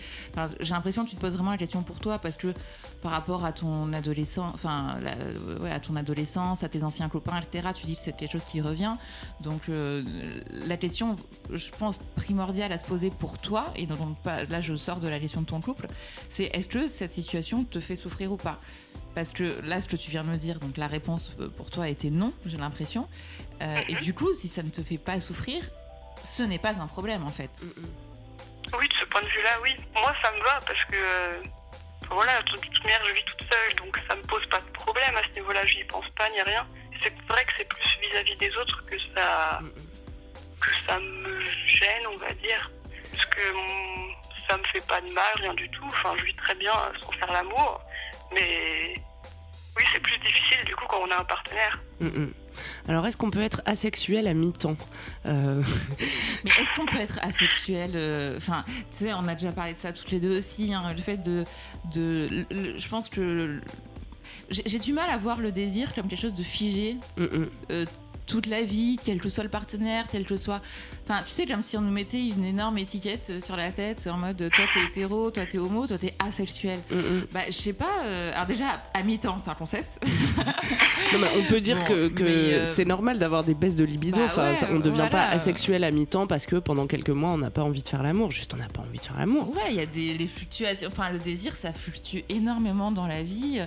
J'ai 0.60 0.74
l'impression 0.74 1.04
que 1.04 1.10
tu 1.10 1.16
te 1.16 1.20
poses 1.20 1.34
vraiment 1.34 1.52
la 1.52 1.56
question 1.56 1.82
pour 1.82 2.00
toi 2.00 2.18
parce 2.18 2.36
que 2.36 2.52
par 3.00 3.12
rapport 3.12 3.44
à 3.44 3.52
ton 3.52 3.92
adolescent, 3.92 4.46
enfin, 4.46 4.98
ouais, 5.60 5.70
à 5.70 5.78
ton 5.78 5.94
adolescence, 5.94 6.64
à 6.64 6.68
tes 6.68 6.82
anciens 6.82 7.08
copains, 7.08 7.40
etc., 7.40 7.68
tu 7.74 7.86
dis 7.86 7.94
que 7.94 8.00
c'est 8.02 8.16
quelque 8.16 8.32
chose 8.32 8.44
qui 8.44 8.60
revient. 8.60 8.92
Donc, 9.40 9.68
euh, 9.68 10.02
la 10.66 10.76
question, 10.76 11.14
je 11.52 11.70
pense, 11.78 12.00
primordiale 12.16 12.72
à 12.72 12.78
se 12.78 12.84
poser 12.84 13.10
pour 13.10 13.38
toi, 13.38 13.72
et 13.76 13.86
donc 13.86 13.98
là, 14.24 14.60
je 14.60 14.74
sors 14.74 14.98
de 14.98 15.08
la 15.08 15.20
question 15.20 15.42
de 15.42 15.46
ton 15.46 15.60
couple, 15.60 15.86
c'est 16.28 16.50
est-ce 16.52 16.66
que 16.66 16.88
cette 16.88 17.12
situation 17.12 17.62
te 17.64 17.78
fait 17.78 17.96
souffrir 17.96 18.32
ou 18.32 18.36
pas? 18.36 18.60
Parce 19.14 19.32
que 19.32 19.54
là, 19.64 19.80
ce 19.80 19.86
que 19.88 19.96
tu 19.96 20.10
viens 20.10 20.24
de 20.24 20.28
me 20.28 20.36
dire, 20.36 20.58
donc 20.58 20.76
la 20.76 20.88
réponse 20.88 21.32
euh, 21.40 21.48
pour 21.48 21.70
toi 21.70 21.88
était 21.88 22.10
non, 22.10 22.32
j'ai 22.44 22.58
l'impression. 22.58 23.06
Euh, 23.62 23.80
et 23.88 23.94
du 23.94 24.12
coup, 24.12 24.34
si 24.34 24.48
ça 24.48 24.62
ne 24.62 24.68
te 24.68 24.82
fait 24.82 24.98
pas 24.98 25.20
souffrir, 25.20 25.62
ce 26.26 26.42
n'est 26.42 26.58
pas 26.58 26.78
un 26.80 26.86
problème 26.86 27.24
en 27.24 27.30
fait. 27.30 27.50
Mm, 27.62 27.80
mm. 27.80 28.78
Oui, 28.78 28.88
de 28.88 28.94
ce 28.94 29.04
point 29.04 29.22
de 29.22 29.28
vue-là, 29.28 29.56
oui. 29.62 29.76
Moi, 29.94 30.12
ça 30.22 30.30
me 30.32 30.38
va 30.42 30.58
parce 30.66 30.84
que, 30.90 30.96
euh, 30.96 31.42
voilà, 32.10 32.42
de 32.42 32.50
toute 32.50 32.82
manière, 32.82 33.00
je 33.08 33.14
vis 33.14 33.24
toute 33.24 33.42
seule, 33.42 33.76
donc 33.76 33.96
ça 34.08 34.16
me 34.16 34.22
pose 34.22 34.44
pas 34.46 34.60
de 34.60 34.70
problème 34.72 35.16
à 35.16 35.22
ce 35.22 35.40
niveau-là, 35.40 35.64
je 35.66 35.76
n'y 35.76 35.84
pense 35.84 36.08
pas 36.10 36.28
ni 36.30 36.42
rien. 36.42 36.66
C'est 37.00 37.14
vrai 37.28 37.44
que 37.44 37.52
c'est 37.56 37.68
plus 37.68 37.86
vis-à-vis 38.00 38.36
des 38.36 38.56
autres 38.56 38.84
que 38.86 38.96
ça, 39.14 39.60
mm, 39.62 39.70
que 40.60 40.70
ça 40.86 40.98
me 40.98 41.44
gêne, 41.44 42.06
on 42.12 42.16
va 42.16 42.32
dire. 42.34 42.70
Parce 43.12 43.26
que 43.26 43.40
ça 44.48 44.56
me 44.56 44.64
fait 44.64 44.86
pas 44.86 45.00
de 45.00 45.12
mal, 45.12 45.24
rien 45.36 45.54
du 45.54 45.68
tout. 45.70 45.86
Enfin, 45.86 46.14
je 46.18 46.24
vis 46.24 46.34
très 46.34 46.54
bien 46.56 46.72
sans 47.00 47.12
faire 47.12 47.32
l'amour. 47.32 47.80
Mais 48.32 48.94
oui, 49.76 49.84
c'est 49.92 50.00
plus 50.00 50.18
difficile 50.18 50.64
du 50.64 50.74
coup 50.74 50.84
quand 50.88 51.02
on 51.06 51.10
a 51.10 51.20
un 51.20 51.24
partenaire. 51.24 51.78
Alors, 52.88 53.06
est-ce 53.06 53.16
qu'on 53.16 53.30
peut 53.30 53.42
être 53.42 53.62
asexuel 53.64 54.26
à 54.26 54.34
mi-temps? 54.34 54.76
Euh, 55.26 55.62
Mais 56.44 56.50
est-ce 56.50 56.74
qu'on 56.74 56.86
peut 56.86 57.00
être 57.00 57.18
asexuel 57.22 57.92
euh, 57.94 58.36
Enfin, 58.36 58.64
tu 58.66 58.74
sais, 58.90 59.14
on 59.14 59.26
a 59.26 59.34
déjà 59.34 59.52
parlé 59.52 59.74
de 59.74 59.78
ça 59.78 59.92
toutes 59.92 60.10
les 60.10 60.20
deux 60.20 60.38
aussi. 60.38 60.72
Hein, 60.72 60.92
le 60.94 61.02
fait 61.02 61.18
de, 61.18 61.44
de, 61.92 62.46
je 62.50 62.88
pense 62.88 63.08
que 63.08 63.60
j'ai 64.50 64.78
du 64.78 64.92
mal 64.92 65.10
à 65.10 65.16
voir 65.16 65.38
le 65.38 65.50
désir 65.50 65.94
comme 65.94 66.08
quelque 66.08 66.20
chose 66.20 66.34
de 66.34 66.42
figé. 66.42 66.96
Euh, 67.18 67.84
toute 68.26 68.46
la 68.46 68.62
vie, 68.62 68.98
quel 69.04 69.20
que 69.20 69.28
soit 69.28 69.44
le 69.44 69.50
partenaire, 69.50 70.06
quel 70.10 70.24
que 70.24 70.36
soit. 70.36 70.60
Enfin, 71.04 71.22
tu 71.22 71.30
sais, 71.30 71.46
comme 71.46 71.62
si 71.62 71.76
on 71.76 71.80
nous 71.80 71.92
mettait 71.92 72.26
une 72.26 72.44
énorme 72.44 72.78
étiquette 72.78 73.28
euh, 73.30 73.40
sur 73.40 73.56
la 73.56 73.70
tête, 73.70 74.08
en 74.12 74.16
mode 74.16 74.36
toi 74.36 74.64
t'es 74.74 74.84
hétéro, 74.84 75.30
toi 75.30 75.44
t'es 75.46 75.58
homo, 75.58 75.86
toi 75.86 75.96
t'es 75.96 76.14
asexuel. 76.18 76.80
Mm, 76.90 76.96
mm. 76.96 77.22
Bah, 77.32 77.40
je 77.46 77.52
sais 77.52 77.72
pas. 77.72 78.04
Euh, 78.04 78.32
alors, 78.34 78.46
déjà, 78.46 78.82
à 78.92 79.02
mi-temps, 79.02 79.38
c'est 79.38 79.50
un 79.50 79.54
concept. 79.54 80.00
non, 81.12 81.20
mais 81.20 81.28
on 81.38 81.48
peut 81.48 81.60
dire 81.60 81.84
que, 81.84 82.10
euh, 82.20 82.64
c'est 82.74 82.84
normal 82.84 83.18
d'avoir 83.18 83.44
des 83.44 83.54
baisses 83.54 83.76
de 83.76 83.84
libido. 83.84 84.18
Bah 84.18 84.50
enfin, 84.52 84.66
on 84.72 84.80
devient 84.80 85.08
pas 85.10 85.28
asexuel 85.28 85.84
à 85.84 85.90
mi-temps 85.92 86.26
parce 86.26 86.46
que 86.46 86.56
pendant 86.56 86.86
quelques 86.86 87.10
mois, 87.10 87.30
on 87.30 87.38
n'a 87.38 87.50
pas 87.50 87.62
envie 87.62 87.82
de 87.82 87.88
faire 87.88 88.02
l'amour. 88.02 88.32
Juste, 88.32 88.52
on 88.54 88.56
n'a 88.56 88.68
pas 88.68 88.80
envie 88.80 88.98
de 88.98 89.04
faire 89.04 89.18
l'amour. 89.18 89.48
Ouais, 89.54 89.70
il 89.70 89.76
y 89.76 89.80
a 89.80 89.86
des 89.86 90.18
les 90.18 90.26
fluctuations. 90.26 90.88
Enfin, 90.88 91.10
le 91.10 91.18
désir, 91.18 91.56
ça 91.56 91.72
fluctue 91.72 92.20
énormément 92.28 92.90
dans 92.90 93.06
la 93.06 93.22
vie, 93.22 93.60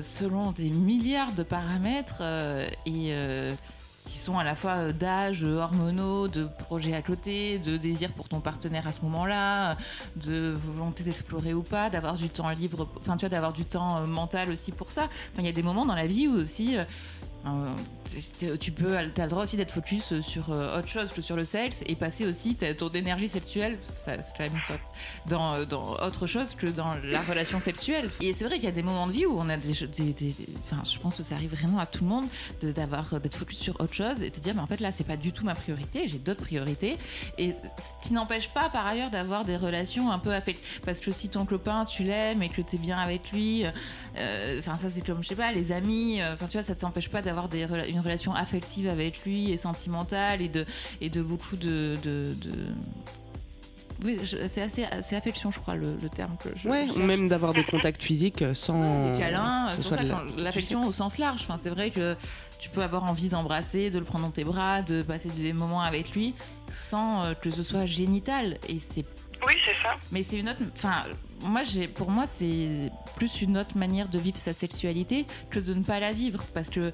selon 0.00 0.52
des 0.52 0.70
milliards 0.70 1.32
de 1.32 1.42
paramètres. 1.42 2.22
et 2.86 3.12
qui 4.10 4.18
sont 4.18 4.38
à 4.38 4.44
la 4.44 4.56
fois 4.56 4.72
euh, 4.72 4.92
d'âge, 4.92 5.44
hormonaux, 5.44 6.26
de 6.26 6.48
projets 6.58 6.94
à 6.94 7.02
côté, 7.02 7.58
de 7.60 7.76
désir 7.76 8.12
pour 8.12 8.28
ton 8.28 8.40
partenaire 8.40 8.86
à 8.88 8.92
ce 8.92 9.00
moment-là, 9.02 9.76
de 10.16 10.50
volonté 10.50 11.04
d'explorer 11.04 11.54
ou 11.54 11.62
pas, 11.62 11.90
d'avoir 11.90 12.16
du 12.16 12.28
temps 12.28 12.48
libre, 12.50 12.88
enfin 12.98 13.16
tu 13.16 13.20
vois, 13.20 13.28
d'avoir 13.28 13.52
du 13.52 13.64
temps 13.64 13.98
euh, 13.98 14.06
mental 14.06 14.50
aussi 14.50 14.72
pour 14.72 14.90
ça. 14.90 15.08
Il 15.38 15.46
y 15.46 15.48
a 15.48 15.52
des 15.52 15.62
moments 15.62 15.86
dans 15.86 15.94
la 15.94 16.08
vie 16.08 16.26
où 16.26 16.34
aussi 16.34 16.76
euh, 16.76 16.84
Euh, 16.84 17.29
tu 18.60 18.72
peux, 18.72 18.96
as 18.96 19.04
le 19.04 19.28
droit 19.28 19.44
aussi 19.44 19.56
d'être 19.56 19.72
focus 19.72 20.20
sur 20.20 20.50
euh, 20.50 20.78
autre 20.78 20.88
chose 20.88 21.10
que 21.10 21.22
sur 21.22 21.36
le 21.36 21.44
sexe 21.44 21.82
et 21.86 21.94
passer 21.94 22.26
aussi 22.26 22.56
ton 22.76 22.88
énergie 22.90 23.28
sexuelle, 23.28 23.78
c'est 23.82 24.18
quand 24.36 24.44
même 24.44 24.60
dans, 25.26 25.54
euh, 25.54 25.64
dans 25.64 25.96
autre 26.00 26.26
chose 26.26 26.54
que 26.54 26.66
dans 26.66 26.94
la 27.04 27.20
relation 27.22 27.60
sexuelle. 27.60 28.10
Et 28.20 28.34
c'est 28.34 28.44
vrai 28.44 28.56
qu'il 28.56 28.64
y 28.64 28.68
a 28.68 28.72
des 28.72 28.82
moments 28.82 29.06
de 29.06 29.12
vie 29.12 29.26
où 29.26 29.38
on 29.38 29.48
a 29.48 29.56
des, 29.56 29.72
je 29.72 30.98
pense 30.98 31.16
que 31.16 31.22
ça 31.22 31.34
arrive 31.34 31.54
vraiment 31.54 31.78
à 31.78 31.86
tout 31.86 32.04
le 32.04 32.10
monde 32.10 32.26
d'être 32.60 33.36
focus 33.36 33.58
sur 33.58 33.80
autre 33.80 33.94
chose 33.94 34.22
et 34.22 34.30
de 34.30 34.38
dire 34.38 34.54
mais 34.54 34.60
en 34.60 34.66
fait 34.66 34.80
là 34.80 34.92
c'est 34.92 35.04
pas 35.04 35.16
du 35.16 35.32
tout 35.32 35.44
ma 35.44 35.54
priorité, 35.54 36.08
j'ai 36.08 36.18
d'autres 36.18 36.42
priorités 36.42 36.98
et 37.38 37.54
ce 37.78 38.06
qui 38.06 38.12
n'empêche 38.12 38.48
pas 38.48 38.68
par 38.68 38.86
ailleurs 38.86 39.10
d'avoir 39.10 39.44
des 39.44 39.56
relations 39.56 40.10
un 40.10 40.18
peu 40.18 40.34
affectives 40.34 40.80
parce 40.84 41.00
que 41.00 41.10
si 41.10 41.28
ton 41.28 41.46
copain 41.46 41.84
tu 41.84 42.02
l'aimes 42.02 42.42
et 42.42 42.48
que 42.48 42.60
tu 42.60 42.76
es 42.76 42.78
bien 42.78 42.98
avec 42.98 43.32
lui, 43.32 43.64
enfin 44.58 44.74
ça 44.74 44.90
c'est 44.90 45.04
comme 45.04 45.22
je 45.22 45.28
sais 45.28 45.36
pas 45.36 45.52
les 45.52 45.72
amis, 45.72 46.20
enfin 46.22 46.46
tu 46.46 46.56
vois 46.56 46.62
ça 46.62 46.74
t'empêche 46.74 47.08
pas 47.08 47.22
d'avoir 47.22 47.29
des 47.48 47.66
une 47.88 48.00
relation 48.00 48.34
affective 48.34 48.88
avec 48.88 49.24
lui 49.24 49.50
et 49.50 49.56
sentimentale 49.56 50.42
et 50.42 50.48
de, 50.48 50.66
et 51.00 51.08
de 51.10 51.22
beaucoup 51.22 51.56
de, 51.56 51.96
de, 52.02 52.34
Oui, 54.04 54.18
c'est 54.48 54.62
assez, 54.62 54.86
c'est 55.02 55.16
affection, 55.16 55.50
je 55.50 55.58
crois, 55.58 55.74
le, 55.74 55.96
terme 56.14 56.36
que 56.42 56.48
je. 56.56 56.68
Ouais, 56.68 56.86
ou 56.96 57.00
même 57.00 57.28
d'avoir 57.28 57.52
des 57.52 57.64
contacts 57.64 58.02
physiques 58.02 58.44
sans. 58.54 59.12
des 59.12 59.18
câlins, 59.18 59.66
c'est 59.68 59.82
ça, 59.82 59.98
l'affection 60.36 60.82
au 60.84 60.92
sens 60.92 61.18
large. 61.18 61.42
Enfin, 61.42 61.58
c'est 61.58 61.70
vrai 61.70 61.90
que 61.90 62.16
tu 62.60 62.68
peux 62.68 62.82
avoir 62.82 63.04
envie 63.04 63.28
d'embrasser, 63.28 63.90
de 63.90 63.98
le 63.98 64.04
prendre 64.04 64.26
dans 64.26 64.30
tes 64.30 64.44
bras, 64.44 64.82
de 64.82 65.02
passer 65.02 65.30
des 65.30 65.52
moments 65.52 65.82
avec 65.82 66.12
lui, 66.12 66.34
sans 66.70 67.24
euh, 67.24 67.34
que 67.34 67.50
ce 67.50 67.62
soit 67.62 67.86
génital. 67.86 68.58
Et 68.68 68.78
c'est. 68.78 69.04
Oui, 69.46 69.54
c'est 69.64 69.74
ça. 69.74 69.96
Mais 70.12 70.22
c'est 70.22 70.38
une 70.38 70.50
autre. 70.50 70.60
Enfin, 70.74 71.04
moi, 71.44 71.64
j'ai, 71.64 71.88
pour 71.88 72.10
moi, 72.10 72.26
c'est 72.26 72.90
plus 73.16 73.40
une 73.40 73.56
autre 73.56 73.78
manière 73.78 74.08
de 74.08 74.18
vivre 74.18 74.36
sa 74.36 74.52
sexualité 74.52 75.26
que 75.50 75.58
de 75.58 75.72
ne 75.72 75.82
pas 75.82 76.00
la 76.00 76.12
vivre, 76.12 76.44
parce 76.54 76.68
que 76.68 76.92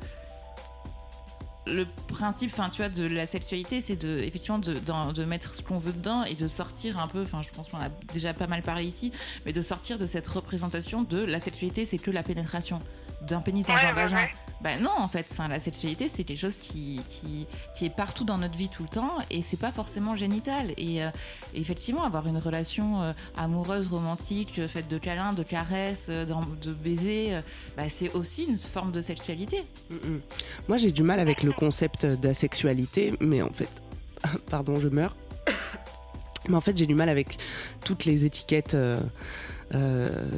le 1.67 1.87
principe, 2.09 2.51
enfin, 2.53 2.69
tu 2.69 2.79
vois, 2.79 2.89
de 2.89 3.05
la 3.07 3.27
sexualité, 3.27 3.81
c'est 3.81 3.97
de, 3.97 4.19
effectivement, 4.19 4.59
de, 4.59 5.25
mettre 5.25 5.55
ce 5.55 5.63
qu'on 5.63 5.79
veut 5.79 5.93
dedans 5.93 6.25
et 6.25 6.35
de 6.35 6.49
sortir 6.49 6.99
un 6.99 7.09
peu, 7.09 7.23
enfin, 7.23 7.43
je 7.43 7.51
pense 7.51 7.69
qu'on 7.69 7.79
a 7.79 7.89
déjà 8.13 8.35
pas 8.35 8.47
mal 8.47 8.63
parlé 8.63 8.85
ici, 8.85 9.13
mais 9.45 9.53
de 9.53 9.63
sortir 9.63 9.99
de 9.99 10.07
cette 10.07 10.27
représentation 10.29 11.03
de 11.03 11.19
la 11.19 11.41
sexualité, 11.41 11.85
c'est 11.85 11.99
que 11.99 12.11
la 12.11 12.23
pénétration 12.23 12.81
d'un 13.23 13.41
pénis 13.41 13.67
dans 13.67 13.75
un 13.75 13.93
vagin. 13.93 14.29
Ben 14.63 14.81
non, 14.81 14.91
en 14.97 15.07
fait, 15.07 15.27
enfin, 15.31 15.49
la 15.49 15.61
sexualité, 15.61 16.09
c'est 16.09 16.25
quelque 16.25 16.41
chose 16.41 16.57
qui, 16.57 17.01
qui, 17.11 17.47
qui, 17.77 17.85
est 17.85 17.95
partout 17.95 18.25
dans 18.25 18.39
notre 18.39 18.57
vie 18.57 18.71
tout 18.71 18.83
le 18.85 18.89
temps 18.89 19.19
et 19.31 19.43
c'est 19.43 19.59
pas 19.59 19.71
forcément 19.71 20.17
génital. 20.17 20.73
Et, 20.79 21.05
euh, 21.05 21.11
effectivement, 21.55 22.05
avoir 22.05 22.27
une 22.27 22.39
relation 22.39 23.03
euh, 23.03 23.13
amoureuse, 23.37 23.89
romantique, 23.89 24.59
euh, 24.59 24.67
faite 24.67 24.89
de 24.89 24.97
câlins, 24.97 25.35
de 25.35 25.43
caresses, 25.43 26.09
de 26.09 26.73
baisers, 26.73 27.43
bah, 27.77 27.85
c'est 27.89 28.13
aussi 28.15 28.45
une 28.45 28.59
forme 28.59 28.93
de 28.93 29.03
sexualité. 29.03 29.65
Mm, 29.91 29.95
mm. 29.95 30.21
Moi, 30.69 30.79
j'ai 30.79 30.91
du 30.91 31.03
mal 31.03 31.21
avec 31.21 31.43
le 31.43 31.53
concept 31.53 32.07
d'asexualité, 32.07 33.13
mais 33.21 33.43
en 33.43 33.53
fait, 33.53 33.71
pardon, 34.51 34.77
je 34.77 34.89
meurs. 34.89 35.17
mais 36.49 36.57
en 36.57 36.63
fait, 36.63 36.77
j'ai 36.79 36.87
du 36.87 36.95
mal 36.95 37.11
avec 37.11 37.37
toutes 37.85 38.07
les 38.07 38.25
étiquettes. 38.25 38.77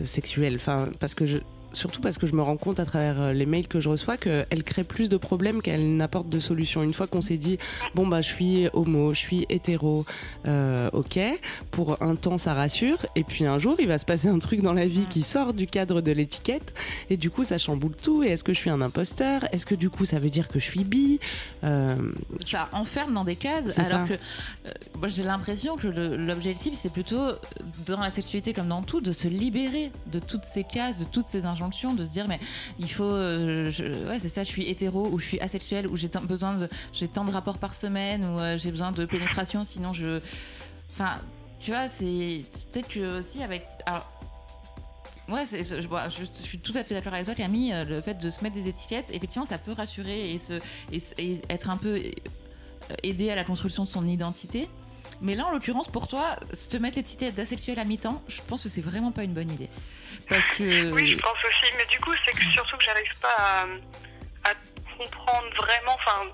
sexuelles, 0.05 0.57
enfin, 0.57 0.89
parce 0.99 1.15
que 1.15 1.27
je, 1.27 1.39
surtout 1.79 2.01
parce 2.01 2.19
que 2.19 2.27
je 2.27 2.35
me 2.35 2.43
rends 2.43 2.57
compte 2.57 2.81
à 2.81 2.85
travers 2.85 3.21
euh, 3.21 3.33
les 3.33 3.47
mails 3.47 3.69
que 3.69 3.81
je 3.81 3.89
reçois 3.89 4.17
qu'elle 4.17 4.65
crée 4.65 4.85
plus 4.85 5.09
de 5.09 5.17
problèmes 5.17 5.63
qu'elle 5.63 5.97
n'apporte 5.97 6.29
de 6.29 6.41
solutions. 6.41 6.83
Une 6.83 6.93
fois 6.93 7.07
qu'on 7.07 7.23
s'est 7.23 7.37
dit, 7.37 7.59
bon, 7.95 8.07
bah, 8.07 8.21
je 8.21 8.29
suis 8.29 8.69
homo, 8.73 9.13
je 9.13 9.19
suis 9.19 9.47
hétéro, 9.49 10.05
euh, 10.47 10.91
ok, 10.93 11.19
pour 11.71 12.03
un 12.03 12.17
temps, 12.17 12.37
ça 12.37 12.53
rassure. 12.55 12.99
Et 13.17 13.25
puis 13.25 13.47
un 13.47 13.59
jour, 13.59 13.77
il 13.79 13.87
va 13.89 13.99
se 13.99 14.05
passer 14.05 14.29
un 14.29 14.39
truc 14.39 14.61
dans 14.61 14.73
la 14.75 14.87
vie 14.87 15.07
qui 15.09 15.23
sort 15.23 15.55
du 15.55 15.67
cadre 15.67 16.01
de 16.01 16.13
l'étiquette. 16.13 16.75
Et 17.11 17.17
du 17.17 17.31
coup, 17.31 17.45
ça 17.45 17.57
chamboule 17.57 17.97
tout. 17.97 18.23
Et 18.25 18.29
est-ce 18.29 18.45
que 18.45 18.53
je 18.53 18.59
suis 18.59 18.71
un 18.71 18.81
imposteur? 18.81 19.47
Est-ce 19.53 19.65
que 19.65 19.77
du 19.77 19.89
coup, 19.89 20.05
ça 20.05 20.19
veut 20.19 20.31
dire 20.31 20.49
que 20.49 20.59
je 20.59 20.65
suis 20.65 20.85
bi? 20.85 21.21
Euh, 21.65 21.97
Ça 22.45 22.69
enferme 22.73 23.15
dans 23.15 23.25
des 23.25 23.37
cases. 23.37 23.79
Alors 23.79 24.09
que 24.09 24.15
moi, 24.99 25.09
j'ai 25.09 25.23
l'impression 25.23 25.77
que 25.77 25.87
l'objectif, 25.87 26.75
c'est 26.75 26.93
plutôt, 26.93 27.33
dans 27.87 28.01
la 28.01 28.11
sexualité 28.11 28.53
comme 28.53 28.69
dans 28.69 28.83
tout, 28.83 29.01
de 29.01 29.13
se 29.13 29.29
libérer 29.29 29.93
de 30.11 30.19
toutes 30.19 30.45
ces 30.45 30.65
cases, 30.65 30.99
de 30.99 31.05
toutes 31.05 31.29
ces 31.29 31.47
injonctions 31.47 31.68
de 31.69 32.05
se 32.05 32.11
dire 32.11 32.27
mais 32.29 32.41
il 32.79 32.91
faut 32.91 33.05
euh, 33.05 33.71
ouais 34.09 34.19
c'est 34.19 34.29
ça 34.29 34.43
je 34.43 34.49
suis 34.49 34.69
hétéro 34.69 35.09
ou 35.09 35.19
je 35.19 35.27
suis 35.27 35.41
asexuel 35.41 35.87
ou 35.87 35.97
j'ai 35.97 36.09
besoin 36.23 36.57
j'ai 36.93 37.09
tant 37.09 37.25
de 37.25 37.31
rapports 37.31 37.59
par 37.59 37.75
semaine 37.75 38.25
ou 38.25 38.39
euh, 38.39 38.59
j'ai 38.59 38.71
besoin 38.71 38.93
de 38.93 39.05
pénétration 39.05 39.65
sinon 39.65 39.93
je 39.93 40.21
enfin 40.91 41.15
tu 41.61 41.71
vois 41.71 41.89
c'est 41.89 42.43
peut-être 42.73 42.89
que 42.89 43.19
aussi 43.19 43.43
avec 43.43 43.65
alors 43.87 44.11
Ouais, 45.31 45.45
je, 45.45 45.63
je, 45.63 46.25
suis 46.43 46.59
tout 46.59 46.73
à 46.75 46.83
fait 46.83 46.95
d'accord 46.95 47.13
avec 47.13 47.27
toi, 47.27 47.35
Camille. 47.35 47.71
Euh, 47.75 47.85
le 47.85 48.01
fait 48.01 48.15
de 48.15 48.31
se 48.31 48.43
mettre 48.43 48.55
des 48.55 48.67
étiquettes, 48.67 49.11
effectivement, 49.13 49.45
ça 49.45 49.59
peut 49.59 49.73
rassurer 49.73 50.33
et, 50.33 50.39
se, 50.39 50.55
et 51.19 51.43
être 51.51 51.69
un 51.69 51.77
peu 51.77 52.01
aider 53.03 53.29
à 53.29 53.35
la 53.35 53.45
construction 53.45 53.85
de 53.85 53.89
son 53.89 54.09
identité. 54.09 54.71
Mais 55.21 55.35
là, 55.35 55.47
en 55.47 55.53
l'occurrence, 55.53 55.89
pour 55.89 56.09
toi, 56.09 56.37
se 56.53 56.69
te 56.69 56.77
mettre 56.77 56.97
l'étiquette 56.97 57.35
d'asexuel 57.35 57.79
à 57.79 57.85
mi-temps, 57.85 58.23
je 58.29 58.41
pense 58.43 58.63
que 58.63 58.69
c'est 58.69 58.85
vraiment 58.85 59.11
pas 59.11 59.25
une 59.25 59.35
bonne 59.35 59.51
idée. 59.51 59.69
Parce 60.29 60.49
que... 60.51 60.93
Oui, 60.93 61.13
je 61.13 61.19
pense 61.19 61.39
aussi. 61.39 61.75
Mais 61.77 61.87
du 61.87 61.99
coup, 62.01 62.13
c'est 62.25 62.35
surtout 62.53 62.77
que 62.77 62.85
j'arrive 62.85 63.19
pas 63.21 63.67
à, 64.45 64.53
comprendre 64.97 65.49
vraiment. 65.57 65.95
Enfin, 65.95 66.27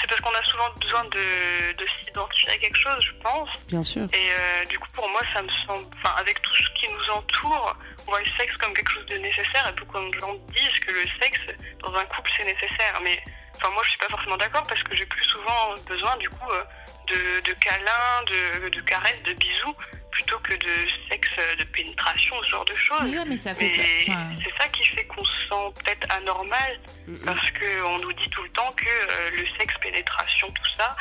c'est 0.00 0.08
parce 0.08 0.20
qu'on 0.20 0.34
a 0.34 0.42
souvent 0.44 0.70
besoin 0.80 1.04
de, 1.04 1.72
de 1.76 1.86
s'identifier 1.86 2.50
à 2.50 2.58
quelque 2.58 2.78
chose, 2.78 3.00
je 3.00 3.12
pense. 3.22 3.48
Bien 3.68 3.82
sûr. 3.82 4.06
Et 4.12 4.30
euh, 4.30 4.64
du 4.66 4.78
coup, 4.78 4.88
pour 4.92 5.08
moi, 5.08 5.20
ça 5.32 5.42
me 5.42 5.48
semble. 5.66 5.86
Enfin, 5.98 6.14
avec 6.16 6.40
tout 6.42 6.54
ce 6.54 6.80
qui 6.80 6.92
nous 6.92 7.14
entoure, 7.14 7.76
on 8.06 8.10
voit 8.10 8.20
le 8.20 8.30
sexe 8.36 8.56
comme 8.56 8.74
quelque 8.74 8.92
chose 8.92 9.06
de 9.06 9.16
nécessaire. 9.18 9.68
Et 9.68 9.80
beaucoup 9.80 9.98
de 9.98 10.20
gens 10.20 10.34
disent 10.34 10.84
que 10.84 10.92
le 10.92 11.04
sexe, 11.20 11.40
dans 11.80 11.94
un 11.94 12.04
couple, 12.06 12.30
c'est 12.36 12.44
nécessaire. 12.44 12.98
Mais 13.02 13.22
enfin, 13.56 13.70
moi, 13.70 13.82
je 13.84 13.90
suis 13.90 13.98
pas 13.98 14.08
forcément 14.08 14.36
d'accord 14.36 14.64
parce 14.68 14.82
que 14.82 14.96
j'ai 14.96 15.06
plus 15.06 15.24
souvent 15.24 15.74
besoin, 15.88 16.16
du 16.18 16.28
coup. 16.28 16.50
Euh, 16.50 16.64
de, 17.08 17.52
câlins, 17.54 18.22
de, 18.70 18.80
caresses, 18.82 19.22
de 19.24 19.32
bisous, 19.34 19.76
plutôt 20.10 20.38
que 20.40 20.54
de 20.54 20.88
sexe, 21.08 21.36
de 21.58 21.64
pénétration, 21.64 22.36
ce 22.42 22.50
genre 22.50 22.64
de 22.64 22.74
choses. 22.74 23.02
Oui, 23.02 23.18
mais 23.26 23.36
ça 23.36 23.54
fait 23.54 23.72
C'est 24.04 24.62
ça 24.62 24.68
qui 24.68 24.84
fait 24.86 25.04
qu'on 25.04 25.24
se 25.24 25.48
sent 25.48 25.82
peut-être 25.84 26.06
anormal, 26.10 26.80
parce 27.24 27.50
qu'on 27.52 27.98
nous 27.98 28.12
dit 28.12 28.30
tout 28.30 28.42
le 28.42 28.50
temps 28.50 28.70
que 28.72 28.86
euh, 28.86 29.30
le 29.36 29.46
sexe, 29.56 29.74
pénétration, 29.80 30.48
tout 30.50 30.76
ça, 30.76 30.96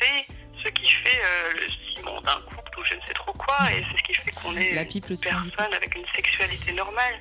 c'est 0.00 0.26
ce 0.62 0.68
qui 0.68 0.90
fait 0.90 1.20
euh, 1.24 1.52
le 1.54 1.94
ciment 1.94 2.20
d'un 2.20 2.40
couple 2.42 2.80
ou 2.80 2.84
je 2.84 2.94
ne 2.94 3.00
sais 3.06 3.14
trop 3.14 3.32
quoi, 3.32 3.72
et 3.72 3.84
c'est 3.90 3.98
ce 3.98 4.02
qui 4.02 4.14
fait 4.14 4.32
qu'on 4.32 4.56
est 4.56 4.74
La 4.74 4.82
une 4.82 5.00
personne 5.00 5.74
avec 5.74 5.94
une 5.94 6.06
sexualité 6.14 6.72
normale. 6.72 7.14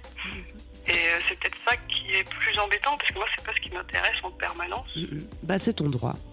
Et 0.89 1.07
euh, 1.07 1.19
c'est 1.27 1.39
peut-être 1.39 1.57
ça 1.63 1.75
qui 1.77 2.15
est 2.15 2.23
plus 2.29 2.57
embêtant, 2.59 2.97
parce 2.97 3.09
que 3.09 3.15
moi, 3.19 3.27
c'est 3.35 3.45
pas 3.45 3.53
ce 3.53 3.59
qui 3.61 3.69
m'intéresse 3.69 4.15
en 4.23 4.31
permanence. 4.31 4.87
Bah, 5.43 5.59
c'est 5.59 5.73
ton 5.73 5.87
droit. 5.87 6.15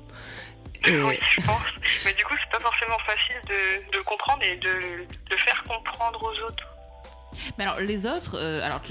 Oui, 0.89 1.19
je 1.37 1.45
pense. 1.45 1.61
Mais 2.05 2.13
du 2.15 2.25
coup, 2.25 2.35
c'est 2.41 2.51
pas 2.51 2.61
forcément 2.61 2.99
facile 3.01 3.35
de, 3.49 3.91
de 3.99 4.03
comprendre 4.05 4.43
et 4.45 4.57
de, 4.57 5.05
de 5.31 5.37
faire 5.37 5.65
comprendre 5.65 6.23
aux 6.23 6.47
autres. 6.47 6.76
Mais 7.59 7.65
alors, 7.65 7.81
les 7.81 8.07
autres, 8.07 8.37
euh, 8.39 8.65
alors 8.65 8.83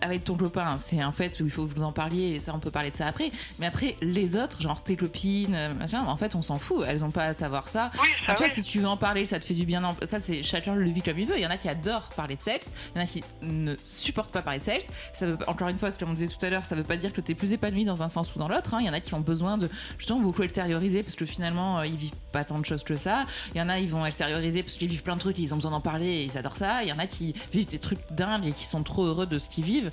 avec 0.00 0.24
ton 0.24 0.36
copain, 0.36 0.76
c'est 0.76 1.00
un 1.00 1.12
fait 1.12 1.40
où 1.40 1.44
il 1.44 1.50
faut 1.50 1.66
que 1.66 1.74
vous 1.74 1.82
en 1.82 1.92
parliez 1.92 2.34
et 2.34 2.40
ça, 2.40 2.52
on 2.54 2.58
peut 2.58 2.70
parler 2.70 2.90
de 2.90 2.96
ça 2.96 3.06
après. 3.06 3.30
Mais 3.58 3.66
après, 3.66 3.96
les 4.00 4.36
autres, 4.36 4.60
genre 4.60 4.82
tes 4.82 4.96
copines, 4.96 5.54
euh, 5.54 5.74
machin, 5.74 6.04
en 6.04 6.16
fait, 6.16 6.34
on 6.34 6.42
s'en 6.42 6.56
fout. 6.56 6.84
Elles 6.86 7.04
ont 7.04 7.10
pas 7.10 7.24
à 7.24 7.34
savoir 7.34 7.68
ça. 7.68 7.90
Oui, 8.00 8.08
ça 8.26 8.34
tu 8.34 8.44
vois, 8.44 8.52
si 8.52 8.62
tu 8.62 8.80
veux 8.80 8.88
en 8.88 8.96
parler, 8.96 9.24
ça 9.24 9.40
te 9.40 9.44
fait 9.44 9.54
du 9.54 9.66
bien. 9.66 9.82
Ça, 10.04 10.20
c'est 10.20 10.42
chacun 10.42 10.74
le 10.74 10.88
vit 10.90 11.02
comme 11.02 11.18
il 11.18 11.26
veut. 11.26 11.36
Il 11.36 11.42
y 11.42 11.46
en 11.46 11.50
a 11.50 11.56
qui 11.56 11.68
adorent 11.68 12.08
parler 12.16 12.36
de 12.36 12.42
sexe, 12.42 12.70
il 12.94 12.98
y 12.98 13.00
en 13.00 13.04
a 13.04 13.06
qui 13.06 13.24
ne 13.42 13.74
supportent 13.82 14.32
pas 14.32 14.42
parler 14.42 14.58
de 14.58 14.64
sexe. 14.64 14.88
Ça 15.12 15.26
veut, 15.26 15.38
encore 15.46 15.68
une 15.68 15.78
fois, 15.78 15.90
comme 15.92 16.10
on 16.10 16.14
disait 16.14 16.28
tout 16.28 16.44
à 16.44 16.50
l'heure, 16.50 16.64
ça 16.64 16.74
veut 16.74 16.82
pas 16.82 16.96
dire 16.96 17.12
que 17.12 17.20
tu 17.20 17.32
es 17.32 17.34
plus 17.34 17.52
épanoui 17.52 17.84
dans 17.84 18.02
un 18.02 18.08
sens 18.08 18.34
ou 18.34 18.38
dans 18.38 18.48
l'autre. 18.48 18.74
Hein. 18.74 18.78
Il 18.80 18.86
y 18.86 18.90
en 18.90 18.92
a 18.92 19.00
qui 19.00 19.14
ont 19.14 19.20
besoin 19.20 19.58
de 19.58 19.68
justement 19.98 20.20
beaucoup 20.20 20.42
extérioriser 20.42 21.02
parce 21.02 21.14
que 21.14 21.26
finalement, 21.26 21.78
euh, 21.78 21.86
ils 21.86 21.96
vivent 21.96 22.12
pas 22.32 22.44
tant 22.44 22.58
de 22.58 22.64
choses 22.64 22.84
que 22.84 22.96
ça. 22.96 23.26
Il 23.54 23.58
y 23.58 23.62
en 23.62 23.68
a, 23.68 23.78
ils 23.78 23.88
vont 23.88 24.04
extérioriser 24.04 24.62
parce 24.62 24.74
qu'ils 24.74 24.88
vivent 24.88 25.02
plein 25.02 25.16
de 25.16 25.20
trucs 25.20 25.38
et 25.38 25.42
ils 25.42 25.52
ont 25.52 25.56
besoin 25.56 25.70
d'en 25.70 25.80
parler 25.80 26.06
et 26.06 26.24
ils 26.24 26.38
adorent 26.38 26.56
ça. 26.56 26.82
Il 26.82 26.88
y 26.88 26.92
en 26.92 26.98
a 26.98 27.06
qui 27.06 27.34
vivent 27.52 27.66
des 27.66 27.78
trucs 27.78 27.97
dingues 28.10 28.46
et 28.46 28.52
qui 28.52 28.66
sont 28.66 28.82
trop 28.82 29.06
heureux 29.06 29.26
de 29.26 29.38
ce 29.38 29.48
qu'ils 29.48 29.64
vivent 29.64 29.90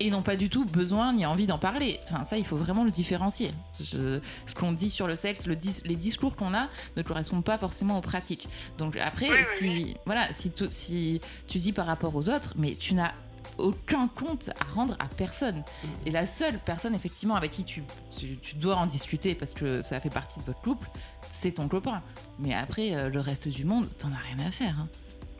et 0.00 0.10
n'ont 0.10 0.22
pas 0.22 0.36
du 0.36 0.48
tout 0.48 0.64
besoin 0.64 1.12
ni 1.12 1.24
envie 1.26 1.46
d'en 1.46 1.58
parler. 1.58 2.00
Enfin, 2.04 2.24
ça, 2.24 2.36
il 2.36 2.44
faut 2.44 2.56
vraiment 2.56 2.84
le 2.84 2.90
différencier. 2.90 3.50
ce 3.72 4.20
qu'on 4.54 4.72
dit 4.72 4.90
sur 4.90 5.06
le 5.06 5.16
sexe, 5.16 5.46
le 5.46 5.56
les 5.84 5.96
discours 5.96 6.36
qu'on 6.36 6.54
a 6.54 6.68
ne 6.96 7.02
correspondent 7.02 7.44
pas 7.44 7.58
forcément 7.58 7.98
aux 7.98 8.02
pratiques. 8.02 8.48
Donc 8.78 8.96
après, 8.96 9.28
si, 9.58 9.96
Voilà, 10.04 10.32
si, 10.32 10.52
si 10.70 11.20
tu 11.46 11.58
dis 11.58 11.72
par 11.72 11.86
rapport 11.86 12.14
aux 12.14 12.28
autres, 12.28 12.54
mais 12.56 12.74
tu 12.74 12.94
n'as 12.94 13.12
aucun 13.58 14.08
compte 14.08 14.50
à 14.60 14.74
rendre 14.74 14.96
à 14.98 15.06
personne. 15.06 15.62
Et 16.04 16.10
la 16.10 16.26
seule 16.26 16.58
personne, 16.58 16.94
effectivement, 16.94 17.36
avec 17.36 17.52
qui 17.52 17.64
tu, 17.64 17.82
tu, 18.42 18.56
dois 18.56 18.76
en 18.76 18.86
discuter 18.86 19.34
parce 19.34 19.54
que 19.54 19.80
ça 19.82 19.98
fait 20.00 20.10
partie 20.10 20.40
de 20.40 20.44
votre 20.44 20.60
couple, 20.60 20.88
c'est 21.32 21.52
ton 21.52 21.68
copain. 21.68 22.02
Mais 22.38 22.54
après, 22.54 22.94
euh, 22.94 23.08
le 23.08 23.20
reste 23.20 23.48
du 23.48 23.64
monde, 23.64 23.88
t'en 23.98 24.08
as 24.08 24.34
rien 24.34 24.46
à 24.46 24.50
faire. 24.50 24.76
Hein. 24.78 24.88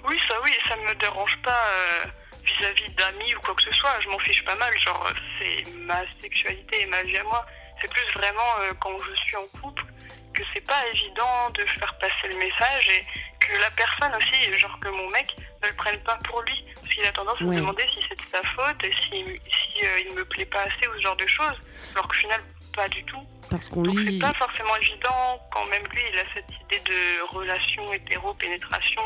Oui, 0.09 0.19
ça 0.29 0.35
oui, 0.45 0.53
ça 0.69 0.77
me 0.77 0.95
dérange 0.97 1.37
pas 1.43 1.67
euh, 1.77 2.05
vis-à-vis 2.45 2.95
d'amis 2.95 3.35
ou 3.35 3.41
quoi 3.41 3.55
que 3.55 3.63
ce 3.63 3.73
soit. 3.73 3.97
Je 4.01 4.09
m'en 4.09 4.19
fiche 4.21 4.45
pas 4.45 4.55
mal. 4.57 4.73
Genre, 4.81 5.09
c'est 5.39 5.65
ma 5.79 6.01
sexualité 6.21 6.83
et 6.83 6.87
ma 6.87 7.03
vie 7.03 7.17
à 7.19 7.23
moi. 7.25 7.45
C'est 7.81 7.91
plus 7.91 8.07
vraiment 8.15 8.59
euh, 8.61 8.73
quand 8.81 8.97
je 8.99 9.15
suis 9.27 9.37
en 9.37 9.47
couple 9.61 9.85
que 10.33 10.43
c'est 10.53 10.67
pas 10.67 10.87
évident 10.93 11.51
de 11.51 11.65
faire 11.79 11.95
passer 11.99 12.29
le 12.29 12.37
message 12.37 12.89
et 12.91 13.05
que 13.41 13.57
la 13.59 13.71
personne 13.71 14.13
aussi, 14.17 14.55
genre 14.55 14.79
que 14.81 14.89
mon 14.89 15.09
mec, 15.11 15.35
ne 15.63 15.69
le 15.69 15.75
prenne 15.77 15.99
pas 16.03 16.19
pour 16.25 16.43
lui. 16.43 16.65
Parce 16.75 16.89
qu'il 16.95 17.05
a 17.07 17.13
tendance 17.13 17.37
à 17.37 17.39
se 17.39 17.45
demander 17.45 17.85
si 17.89 18.01
c'est 18.09 18.17
de 18.19 18.27
sa 18.31 18.43
faute 18.43 18.85
et 18.85 18.93
si, 19.01 19.25
si 19.51 19.87
euh, 19.87 20.01
il 20.01 20.15
me 20.15 20.25
plaît 20.27 20.45
pas 20.47 20.63
assez 20.63 20.87
ou 20.89 20.95
ce 20.97 21.01
genre 21.03 21.17
de 21.17 21.27
choses. 21.27 21.57
Alors 21.95 22.07
qu'au 22.09 22.15
final, 22.15 22.41
pas 22.75 22.89
du 22.89 23.03
tout. 23.05 23.27
Parce 23.51 23.69
qu'on 23.69 23.83
Donc 23.83 23.95
lit. 23.97 24.19
c'est 24.21 24.27
pas 24.27 24.35
forcément 24.35 24.77
évident 24.77 25.41
quand 25.53 25.65
même 25.67 25.87
lui 25.87 26.03
il 26.13 26.19
a 26.19 26.25
cette 26.35 26.51
idée 26.63 26.81
de 26.81 27.23
relation 27.33 27.93
hétéro-pénétration 27.93 29.03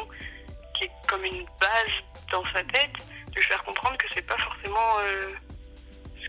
comme 1.09 1.25
une 1.25 1.45
base 1.61 2.25
dans 2.31 2.45
sa 2.53 2.63
tête, 2.65 2.93
de 3.29 3.35
lui 3.35 3.43
faire 3.43 3.63
comprendre 3.65 3.97
que 3.99 4.07
c'est 4.15 4.27
pas 4.27 4.39
forcément 4.39 4.99
euh, 5.01 5.33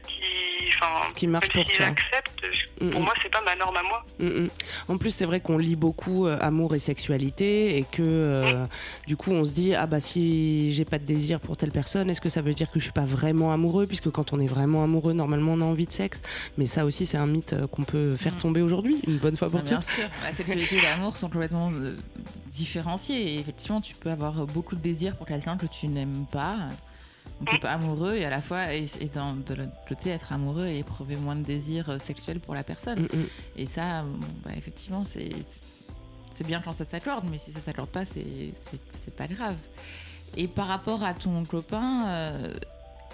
qui, 0.07 0.69
Ce 1.09 1.13
qui 1.13 1.27
marche 1.27 1.49
pour 1.49 1.65
toi. 1.65 1.85
accepte, 1.87 2.41
Mm, 2.81 2.89
pour 2.89 3.01
mm. 3.01 3.03
moi 3.03 3.13
c'est 3.21 3.29
pas 3.31 3.41
ma 3.45 3.55
norme 3.55 3.77
à 3.77 3.83
moi. 3.83 4.03
Mm, 4.19 4.45
mm. 4.45 4.49
En 4.87 4.97
plus, 4.97 5.11
c'est 5.11 5.25
vrai 5.25 5.39
qu'on 5.39 5.59
lit 5.59 5.75
beaucoup 5.75 6.25
euh, 6.25 6.35
amour 6.41 6.73
et 6.73 6.79
sexualité 6.79 7.77
et 7.77 7.83
que 7.83 8.01
euh, 8.01 8.65
du 9.05 9.15
coup, 9.15 9.31
on 9.31 9.45
se 9.45 9.51
dit 9.51 9.75
ah 9.75 9.85
bah 9.85 9.99
si 9.99 10.73
j'ai 10.73 10.83
pas 10.83 10.97
de 10.97 11.05
désir 11.05 11.39
pour 11.39 11.57
telle 11.57 11.69
personne, 11.71 12.09
est-ce 12.09 12.21
que 12.21 12.29
ça 12.29 12.41
veut 12.41 12.55
dire 12.55 12.71
que 12.71 12.79
je 12.79 12.85
suis 12.85 12.91
pas 12.93 13.05
vraiment 13.05 13.53
amoureux? 13.53 13.85
Puisque 13.85 14.09
quand 14.09 14.33
on 14.33 14.39
est 14.39 14.47
vraiment 14.47 14.83
amoureux, 14.83 15.13
normalement, 15.13 15.53
on 15.53 15.61
a 15.61 15.65
envie 15.65 15.85
de 15.85 15.91
sexe. 15.91 16.21
Mais 16.57 16.65
ça 16.65 16.83
aussi, 16.85 17.05
c'est 17.05 17.17
un 17.17 17.27
mythe 17.27 17.53
euh, 17.53 17.67
qu'on 17.67 17.83
peut 17.83 18.15
faire 18.15 18.33
Mm. 18.35 18.39
tomber 18.39 18.61
aujourd'hui, 18.61 18.97
une 19.05 19.19
bonne 19.19 19.37
fois 19.37 19.47
pour 19.47 19.59
Bah, 19.59 19.65
bien 19.65 19.77
toutes. 19.77 19.89
sûr, 19.89 20.07
la 20.23 20.31
sexualité 20.31 20.77
et 20.77 20.81
l'amour 20.81 21.17
sont 21.17 21.29
complètement 21.29 21.69
euh, 21.71 21.95
différenciés. 22.47 23.33
Et 23.33 23.39
effectivement, 23.39 23.81
tu 23.81 23.93
peux 23.93 24.09
avoir 24.09 24.33
beaucoup 24.47 24.75
de 24.75 24.81
désir 24.81 25.15
pour 25.17 25.27
quelqu'un 25.27 25.55
que 25.55 25.67
tu 25.67 25.87
n'aimes 25.87 26.25
pas. 26.31 26.57
Tu 27.47 27.53
n'es 27.55 27.59
pas 27.59 27.71
amoureux 27.71 28.15
et 28.15 28.25
à 28.25 28.29
la 28.29 28.39
fois, 28.41 28.73
et, 28.73 28.83
et 28.99 29.05
dans, 29.07 29.33
de 29.35 29.53
l'autre 29.55 29.71
côté, 29.87 30.09
être 30.11 30.31
amoureux 30.31 30.67
et 30.67 30.79
éprouver 30.79 31.15
moins 31.15 31.35
de 31.35 31.43
désir 31.43 31.89
euh, 31.89 31.97
sexuel 31.97 32.39
pour 32.39 32.53
la 32.53 32.63
personne. 32.63 33.01
Mm, 33.03 33.17
mm. 33.17 33.25
Et 33.57 33.65
ça, 33.65 34.03
bon, 34.03 34.19
bah, 34.45 34.51
effectivement, 34.57 35.03
c'est 35.03 35.29
c'est 36.33 36.45
bien 36.47 36.61
quand 36.63 36.71
ça 36.73 36.85
s'accorde, 36.85 37.25
mais 37.29 37.37
si 37.37 37.51
ça 37.51 37.59
s'accorde 37.59 37.89
pas, 37.89 38.05
c'est 38.05 38.25
c'est- 38.69 38.79
c'est 39.05 39.15
pas 39.15 39.27
grave. 39.27 39.55
Et 40.37 40.47
par 40.47 40.67
rapport 40.67 41.03
à 41.03 41.13
ton 41.13 41.43
copain, 41.43 42.07
euh, 42.07 42.53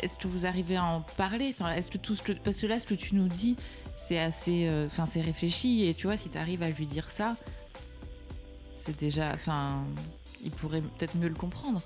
est-ce 0.02 0.18
que 0.18 0.28
vous 0.28 0.46
arrivez 0.46 0.76
à 0.78 0.84
en 0.86 1.02
parler? 1.18 1.48
Enfin, 1.50 1.72
est-ce 1.74 1.90
que 1.90 1.98
tout 1.98 2.16
ce 2.16 2.22
que, 2.22 2.32
Parce 2.34 2.60
que 2.62 2.68
là, 2.68 2.80
ce 2.80 2.86
que 2.86 2.94
tu 2.94 3.16
nous 3.16 3.28
dis, 3.28 3.56
c'est 3.98 4.20
assez. 4.20 4.68
euh, 4.68 4.86
Enfin, 4.88 5.06
c'est 5.08 5.22
réfléchi, 5.22 5.88
et 5.88 5.94
tu 5.96 6.06
vois, 6.08 6.18
si 6.18 6.30
tu 6.30 6.38
arrives 6.38 6.62
à 6.64 6.70
lui 6.70 6.86
dire 6.86 7.10
ça, 7.10 7.34
c'est 8.76 8.98
déjà. 9.00 9.32
Enfin, 9.34 9.84
il 10.44 10.52
pourrait 10.52 10.82
peut-être 10.82 11.16
mieux 11.18 11.30
le 11.30 11.36
comprendre. 11.36 11.82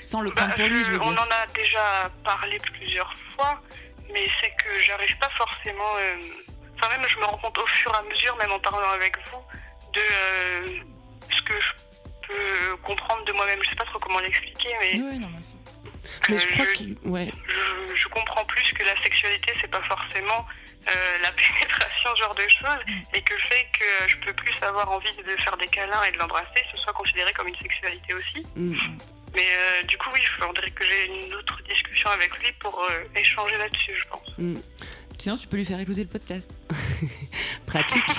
Sans 0.00 0.20
le 0.20 0.30
Bah, 0.30 0.48
pour 0.56 0.66
lui, 0.66 0.80
je- 0.84 0.86
je 0.86 0.90
veux 0.92 1.02
on 1.02 1.10
dire. 1.12 1.22
en 1.22 1.30
a 1.30 1.46
déjà 1.54 2.10
parlé 2.24 2.58
plusieurs 2.58 3.12
fois, 3.34 3.60
mais 4.12 4.26
c'est 4.40 4.50
que 4.62 4.80
j'arrive 4.80 5.16
pas 5.18 5.30
forcément. 5.36 5.92
euh, 5.96 6.16
Enfin, 6.76 6.88
même 6.98 7.06
je 7.08 7.16
me 7.18 7.24
rends 7.24 7.38
compte 7.38 7.56
au 7.56 7.66
fur 7.66 7.92
et 7.94 7.96
à 7.98 8.02
mesure, 8.02 8.36
même 8.36 8.50
en 8.50 8.58
parlant 8.58 8.90
avec 8.90 9.16
vous, 9.28 9.38
de 9.94 10.00
euh, 10.00 10.66
ce 11.30 11.42
que 11.42 11.54
je 11.60 12.26
peux 12.26 12.76
comprendre 12.78 13.24
de 13.24 13.32
moi-même. 13.32 13.60
Je 13.62 13.70
sais 13.70 13.76
pas 13.76 13.84
trop 13.84 13.98
comment 14.00 14.18
l'expliquer, 14.18 14.70
mais 14.80 14.92
Oui, 14.94 15.18
non, 15.20 15.28
mais 16.28 16.36
je 16.38 16.48
crois 16.48 16.66
je-. 16.74 17.08
Ouais. 17.08 17.30
je, 17.46 17.94
je 17.94 18.08
comprends 18.08 18.44
plus 18.44 18.72
que 18.72 18.82
la 18.82 18.98
sexualité, 19.00 19.52
c'est 19.60 19.70
pas 19.70 19.82
forcément 19.82 20.44
euh, 20.88 21.18
la 21.22 21.30
pénétration, 21.32 22.10
ce 22.16 22.20
genre 22.22 22.34
de 22.34 22.48
choses, 22.48 22.96
et 23.14 23.22
que 23.22 23.32
le 23.34 23.40
fait 23.40 23.68
que 23.72 24.08
je 24.08 24.16
peux 24.16 24.32
plus 24.34 24.62
avoir 24.62 24.90
envie 24.90 25.16
de 25.16 25.36
faire 25.44 25.56
des 25.56 25.68
câlins 25.68 26.02
et 26.02 26.10
de 26.10 26.18
l'embrasser, 26.18 26.62
ce 26.72 26.76
soit 26.76 26.92
considéré 26.92 27.32
comme 27.34 27.46
une 27.48 27.56
sexualité 27.56 28.12
aussi. 28.14 28.44
Mm. 28.56 28.74
Mais 29.34 29.42
euh, 29.42 29.82
du 29.84 29.98
coup, 29.98 30.10
oui, 30.12 30.20
il 30.22 30.44
faudrait 30.44 30.70
que 30.70 30.84
j'ai 30.84 31.06
une 31.06 31.34
autre 31.34 31.58
discussion 31.68 32.10
avec 32.10 32.38
lui 32.38 32.52
pour 32.60 32.78
euh, 32.80 33.18
échanger 33.18 33.56
là-dessus, 33.58 33.92
je 33.98 34.08
pense. 34.08 34.38
Mm. 34.38 34.54
Sinon, 35.18 35.36
tu 35.36 35.46
peux 35.48 35.56
lui 35.56 35.64
faire 35.64 35.80
écouter 35.80 36.02
le 36.02 36.08
podcast. 36.08 36.62
Pratique. 37.66 38.02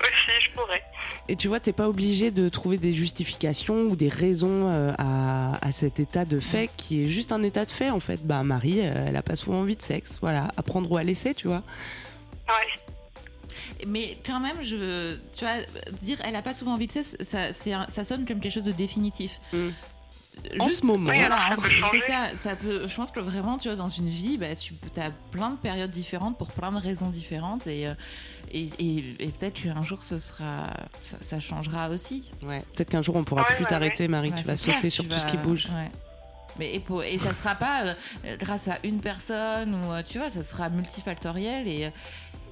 Aussi, 0.00 0.46
je 0.46 0.50
pourrais. 0.54 0.82
Et 1.28 1.36
tu 1.36 1.48
vois, 1.48 1.60
t'es 1.60 1.72
pas 1.72 1.88
obligé 1.88 2.30
de 2.30 2.48
trouver 2.48 2.78
des 2.78 2.92
justifications 2.92 3.82
ou 3.82 3.96
des 3.96 4.08
raisons 4.08 4.68
euh, 4.68 4.92
à, 4.98 5.58
à 5.64 5.72
cet 5.72 6.00
état 6.00 6.24
de 6.24 6.40
fait 6.40 6.70
qui 6.76 7.04
est 7.04 7.06
juste 7.06 7.32
un 7.32 7.42
état 7.42 7.64
de 7.64 7.70
fait 7.70 7.90
en 7.90 8.00
fait. 8.00 8.26
Bah 8.26 8.42
Marie, 8.42 8.80
elle 8.80 9.16
a 9.16 9.22
pas 9.22 9.36
souvent 9.36 9.60
envie 9.60 9.76
de 9.76 9.82
sexe, 9.82 10.18
voilà, 10.20 10.50
apprendre 10.56 10.90
ou 10.90 10.96
à 10.96 11.04
laisser, 11.04 11.34
tu 11.34 11.48
vois. 11.48 11.62
Ouais. 12.48 13.84
Mais 13.86 14.18
quand 14.24 14.40
même, 14.40 14.62
je, 14.62 15.16
tu 15.36 15.44
vois, 15.44 15.64
dire 16.02 16.18
elle 16.24 16.36
a 16.36 16.42
pas 16.42 16.54
souvent 16.54 16.74
envie 16.74 16.86
de 16.86 16.92
sexe, 16.92 17.16
ça 17.20 18.04
sonne 18.04 18.26
comme 18.26 18.40
quelque 18.40 18.52
chose 18.52 18.64
de 18.64 18.72
définitif. 18.72 19.40
Mm. 19.52 19.70
En 20.60 20.68
ce 20.68 20.84
moment. 20.84 21.10
Oui, 21.10 21.16
Voilà, 21.18 21.54
c'est 21.90 22.00
ça, 22.00 22.36
ça 22.36 22.56
peut. 22.56 22.86
Je 22.86 22.94
pense 22.94 23.10
que 23.10 23.20
vraiment, 23.20 23.56
tu 23.58 23.68
vois, 23.68 23.76
dans 23.76 23.88
une 23.88 24.08
vie, 24.08 24.36
bah, 24.36 24.54
tu 24.56 24.74
as 25.00 25.10
plein 25.30 25.50
de 25.50 25.56
périodes 25.56 25.90
différentes 25.90 26.36
pour 26.38 26.48
plein 26.52 26.70
de 26.72 26.78
raisons 26.78 27.08
différentes 27.10 27.66
et 27.66 27.86
euh, 27.86 27.94
et, 28.52 28.68
et- 28.78 29.04
et 29.20 29.28
peut-être 29.28 29.54
qu'un 29.62 29.82
jour 29.82 30.02
ce 30.02 30.18
sera, 30.18 30.68
ça, 31.02 31.16
ça 31.20 31.40
changera 31.40 31.88
aussi. 31.88 32.30
Ouais. 32.42 32.60
Peut-être 32.74 32.90
qu'un 32.90 33.02
jour 33.02 33.16
on 33.16 33.24
pourra 33.24 33.42
Ouais, 33.42 33.54
plus 33.54 33.64
ouais, 33.64 33.68
t'arrêter, 33.70 34.06
Marie. 34.06 34.30
Tu 34.32 34.42
vas 34.44 34.54
clair, 34.56 34.76
sauter 34.76 34.90
sur 34.90 35.04
tout 35.04 35.10
vas- 35.10 35.20
ce 35.20 35.26
qui 35.26 35.36
bouge. 35.38 35.68
Mais 36.58 36.74
et, 36.74 36.78
pour, 36.80 37.02
et 37.02 37.18
ça 37.18 37.34
sera 37.34 37.56
pas 37.56 37.82
euh, 38.24 38.36
grâce 38.38 38.68
à 38.68 38.78
une 38.84 39.00
personne 39.00 39.74
ou 39.74 39.92
euh, 39.92 40.02
tu 40.06 40.18
vois, 40.18 40.30
ça 40.30 40.44
sera 40.44 40.68
multifactoriel 40.68 41.66
et 41.66 41.90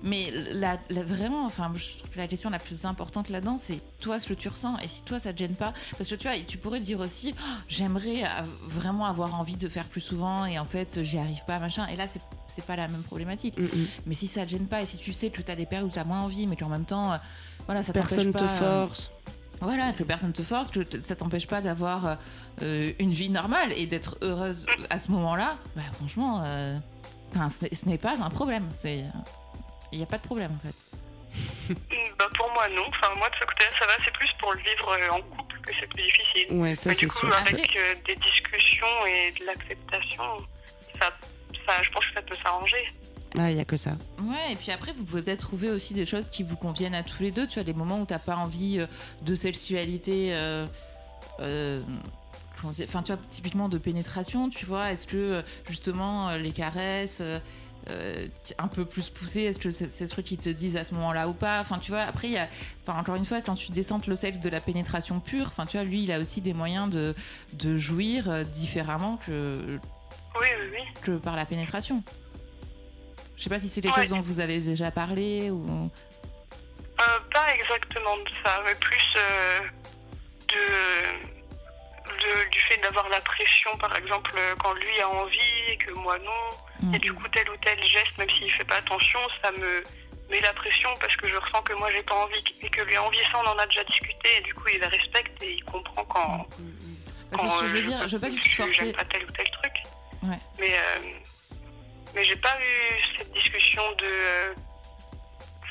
mais 0.02 0.30
la, 0.52 0.78
la- 0.90 1.02
vraiment, 1.04 1.44
enfin, 1.46 1.70
je 1.74 1.96
trouve 1.98 2.10
que 2.10 2.18
la 2.18 2.26
question 2.28 2.50
la 2.50 2.58
plus 2.58 2.84
importante 2.84 3.28
là-dedans, 3.28 3.56
c'est 3.58 3.80
toi 4.00 4.18
ce 4.20 4.26
que 4.26 4.34
tu 4.34 4.48
ressens 4.48 4.76
et 4.78 4.88
si 4.88 5.02
toi 5.02 5.18
ça 5.18 5.32
te 5.32 5.38
gêne 5.38 5.54
pas, 5.54 5.72
parce 5.96 6.08
que 6.10 6.14
tu 6.16 6.28
vois, 6.28 6.36
tu 6.46 6.58
pourrais 6.58 6.80
dire 6.80 7.00
aussi, 7.00 7.34
Oh, 7.38 7.42
j'aimerais 7.68 8.24
euh, 8.24 8.42
vraiment 8.66 9.06
avoir 9.06 9.38
envie 9.38 9.56
de 9.56 9.68
faire 9.68 9.84
plus 9.86 10.00
souvent 10.00 10.44
et 10.46 10.58
en 10.58 10.64
fait 10.66 11.02
j'y 11.02 11.18
arrive 11.18 11.44
pas, 11.46 11.58
machin. 11.58 11.86
Et 11.86 11.96
là 11.96 12.06
c'est 12.06 12.20
c'est 12.54 12.64
pas 12.66 12.76
la 12.76 12.86
même 12.88 13.02
problématique. 13.02 13.56
Mm, 13.56 13.62
mm. 13.64 13.86
Mais 14.06 14.14
si 14.14 14.26
ça 14.26 14.44
te 14.44 14.50
gêne 14.50 14.66
pas 14.66 14.82
et 14.82 14.86
si 14.86 14.98
tu 14.98 15.12
sais 15.14 15.30
que 15.30 15.40
tu 15.40 15.50
as 15.50 15.56
des 15.56 15.64
périodes 15.66 15.88
où 15.88 15.92
tu 15.92 15.98
as 15.98 16.04
moins 16.04 16.20
envie, 16.20 16.46
mais 16.46 16.56
qu'en 16.56 16.68
même 16.68 16.84
temps, 16.84 17.12
euh, 17.12 17.16
voilà, 17.66 17.82
ça 17.82 17.92
t'empêche 17.94 18.10
Personne 18.10 18.32
pas. 18.32 18.40
te 18.40 18.44
euh, 18.44 18.86
force. 18.86 19.10
voilà, 19.62 19.92
que 19.92 20.02
personne 20.02 20.32
te 20.34 20.42
force, 20.42 20.68
que 20.68 20.80
ça 21.00 21.16
t'empêche 21.16 21.46
pas 21.46 21.62
d'avoir 21.62 22.18
euh, 22.60 22.92
une 22.98 23.12
vie 23.12 23.30
normale 23.30 23.72
et 23.72 23.86
d'être 23.86 24.18
heureuse 24.20 24.66
à 24.90 24.98
ce 24.98 25.10
moment-là, 25.12 25.56
bah 25.76 25.82
franchement, 25.94 26.42
euh, 26.44 26.76
enfin, 27.34 27.48
ce 27.48 27.64
n'est- 27.64 27.74
ce 27.74 27.88
n'est 27.88 27.96
pas 27.98 28.20
un 28.22 28.28
problème. 28.28 28.68
C'est, 28.74 29.04
il 29.92 29.98
n'y 29.98 30.05
a 30.05 30.07
pas 30.07 30.18
de 30.18 30.22
problème 30.22 30.52
en 30.52 30.66
fait. 30.66 30.74
Bah, 32.18 32.28
pour 32.37 32.50
moi, 32.52 32.68
non. 32.70 32.83
Enfin, 32.88 33.14
moi, 33.16 33.28
de 33.31 33.35
ce 33.37 33.44
côté-là, 33.46 33.70
ça 33.78 33.87
va. 33.87 33.92
C'est 34.05 34.12
plus 34.12 34.31
pour 34.38 34.52
le 34.52 34.59
vivre 34.59 34.88
euh, 34.90 35.11
en 35.11 35.22
couple 35.22 35.59
que 35.62 35.72
c'est 35.81 35.87
plus 35.87 36.02
difficile. 36.02 36.46
Ouais, 36.59 36.74
ça 36.74 36.90
Mais 36.90 36.94
c'est 36.94 37.00
du 37.07 37.09
coup, 37.09 37.18
sûr. 37.26 37.35
avec 37.35 37.76
euh, 37.76 37.94
des 38.07 38.16
discussions 38.16 39.07
et 39.07 39.33
de 39.40 39.46
l'acceptation, 39.46 40.24
ça, 41.00 41.11
ça, 41.66 41.83
je 41.83 41.90
pense 41.90 42.05
que 42.07 42.12
ça 42.14 42.22
peut 42.22 42.35
s'arranger. 42.42 42.85
Ah, 43.38 43.50
il 43.50 43.57
y 43.57 43.61
a 43.61 43.64
que 43.64 43.78
ça. 43.78 43.92
Ouais, 44.20 44.52
et 44.52 44.57
puis 44.57 44.70
après, 44.72 44.92
vous 44.92 45.05
pouvez 45.05 45.22
peut-être 45.22 45.40
trouver 45.40 45.70
aussi 45.70 45.94
des 45.94 46.05
choses 46.05 46.28
qui 46.28 46.42
vous 46.42 46.57
conviennent 46.57 46.94
à 46.94 47.02
tous 47.02 47.22
les 47.22 47.31
deux. 47.31 47.46
Tu 47.46 47.55
vois, 47.55 47.64
des 47.64 47.72
moments 47.72 48.00
où 48.00 48.05
t'as 48.05 48.18
pas 48.18 48.37
envie 48.37 48.81
euh, 48.81 48.87
de 49.22 49.35
sexualité. 49.35 50.35
euh, 50.35 50.66
euh, 51.40 51.78
comment 52.61 52.72
dire, 52.74 52.87
Enfin, 52.88 53.02
tu 53.02 53.12
vois, 53.12 53.22
typiquement 53.31 53.70
de 53.70 53.78
pénétration, 53.78 54.50
tu 54.50 54.66
vois. 54.66 54.92
Est-ce 54.92 55.07
que 55.07 55.42
justement 55.66 56.33
les 56.33 56.52
caresses. 56.52 57.22
Euh, 57.90 58.27
un 58.59 58.68
peu 58.68 58.85
plus 58.85 59.09
poussées, 59.11 59.42
est-ce 59.42 59.59
que 59.59 59.71
c'est 59.71 59.90
c'est 59.90 60.07
ce 60.07 60.12
truc 60.12 60.27
qu'ils 60.27 60.38
te 60.38 60.49
disent 60.49 60.77
à 60.77 60.85
ce 60.85 60.95
moment-là 60.95 61.29
ou 61.29 61.33
pas? 61.35 61.61
Enfin, 61.61 61.79
tu 61.79 61.90
vois, 61.90 62.03
après, 62.03 62.29
il 62.29 62.33
y 62.35 62.38
a, 62.38 62.49
enfin, 62.87 62.99
encore 62.99 63.16
une 63.16 63.25
fois, 63.25 63.40
quand 63.40 63.55
tu 63.55 63.73
descends 63.73 64.01
le 64.07 64.16
sexe 64.16 64.38
de 64.40 64.49
la 64.49 64.61
pénétration 64.61 65.21
pure, 65.21 65.47
enfin, 65.49 65.66
tu 65.66 65.77
vois, 65.77 65.85
lui, 65.85 66.03
il 66.05 66.12
a 66.12 66.18
aussi 66.21 66.40
des 66.40 66.55
moyens 66.55 66.90
de, 66.90 67.14
de 67.55 67.77
jouir 67.77 68.31
euh, 68.31 68.45
différemment 68.45 69.18
que, 69.27 69.55
Oui, 70.40 70.47
oui, 70.61 70.68
oui. 70.73 71.01
que 71.03 71.12
par 71.12 71.37
la 71.37 71.45
pénétration. 71.45 72.03
Je 73.37 73.42
sais 73.45 73.51
pas 73.51 73.59
si 73.59 73.68
c'est 73.68 73.81
quelque 73.81 73.97
Ouais. 73.97 74.03
chose 74.03 74.11
dont 74.11 74.21
vous 74.21 74.38
avez 74.40 74.61
déjà 74.61 74.90
parlé 74.90 75.51
ou. 75.51 75.90
Euh, 77.01 77.05
pas 77.33 77.53
exactement 77.57 78.14
de 78.16 78.31
ça, 78.45 78.61
mais 78.64 78.75
plus 78.79 79.16
euh, 79.16 79.61
de, 80.49 81.32
de- 82.22 82.50
du 82.50 82.61
fait 82.61 82.76
d'avoir 82.82 83.08
la 83.08 83.20
pression, 83.20 83.76
par 83.78 83.94
exemple, 83.96 84.32
euh, 84.37 84.54
quand 84.62 84.72
lui 84.74 85.00
a 85.00 85.08
envie 85.08 85.61
et 85.68 85.76
que 85.76 85.90
moi 85.92 86.18
non. 86.18 86.42
Mm. 86.80 86.94
Et 86.94 86.98
du 86.98 87.12
coup, 87.12 87.28
tel 87.28 87.48
ou 87.50 87.56
tel 87.58 87.78
geste, 87.88 88.16
même 88.18 88.30
s'il 88.30 88.50
fait 88.52 88.64
pas 88.64 88.76
attention, 88.76 89.20
ça 89.42 89.50
me 89.52 89.82
met 90.30 90.40
la 90.40 90.52
pression 90.52 90.90
parce 91.00 91.14
que 91.16 91.28
je 91.28 91.37
ressens 91.37 91.62
que 91.62 91.74
moi 91.74 91.90
j'ai 91.92 92.02
pas 92.02 92.14
envie 92.14 92.42
et 92.62 92.68
que 92.70 92.80
lui 92.82 92.96
a 92.96 93.02
envie. 93.02 93.18
Ça, 93.30 93.38
on 93.44 93.48
en 93.48 93.58
a 93.58 93.66
déjà 93.66 93.85
discuté 93.85 94.28
et 94.38 94.40
du 94.42 94.54
coup, 94.54 94.68
il 94.68 94.85
respecte 94.85 95.42
et 95.42 95.52
il 95.54 95.64
comprend 95.64 96.04
quand. 96.04 96.46
Parce 97.30 97.42
que 97.42 97.48
quand, 97.48 97.56
ce 97.56 97.61
que 97.61 97.66
je 97.66 97.72
veux 97.72 97.78
euh, 97.85 97.87
dire, 97.98 98.08
je 98.08 98.16
veux 98.16 98.20
pas 98.20 98.30
du 98.30 98.38
tout 98.40 98.48
forcer. 98.50 98.92
Pas 98.92 99.04
tel 99.04 99.24
ou 99.24 99.32
tel 99.32 99.50
truc. 99.50 99.72
Ouais. 100.22 100.38
Mais, 100.58 100.74
euh, 100.74 100.98
mais 102.14 102.24
j'ai 102.26 102.37
pas 102.37 102.56
eu 102.61 103.00
cette 103.18 103.32
discussion 103.32 103.82
de 103.92 104.04
euh, 104.04 104.54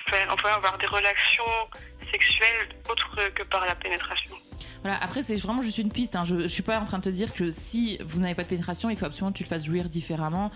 faire, 0.07 0.27
enfin, 0.31 0.49
avoir 0.55 0.77
des 0.77 0.87
relations 0.87 1.69
sexuelles 2.11 2.69
autres 2.89 3.29
que 3.35 3.43
par 3.43 3.65
la 3.65 3.75
pénétration. 3.75 4.35
Voilà, 4.83 4.97
après, 5.03 5.21
c'est 5.21 5.35
vraiment 5.35 5.61
juste 5.61 5.77
une 5.77 5.91
piste. 5.91 6.15
hein. 6.15 6.23
Je, 6.25 6.41
je 6.41 6.47
suis 6.47 6.63
pas 6.63 6.79
en 6.79 6.85
train 6.85 6.97
de 6.97 7.03
te 7.03 7.09
dire 7.09 7.31
que 7.33 7.51
si 7.51 7.99
vous 8.03 8.19
n'avez 8.19 8.33
pas 8.33 8.41
de 8.43 8.47
pénétration, 8.47 8.89
il 8.89 8.97
faut 8.97 9.05
absolument 9.05 9.31
que 9.31 9.37
tu 9.37 9.43
le 9.43 9.47
fasses 9.49 9.65
jouir 9.65 9.89
différemment. 9.89 10.49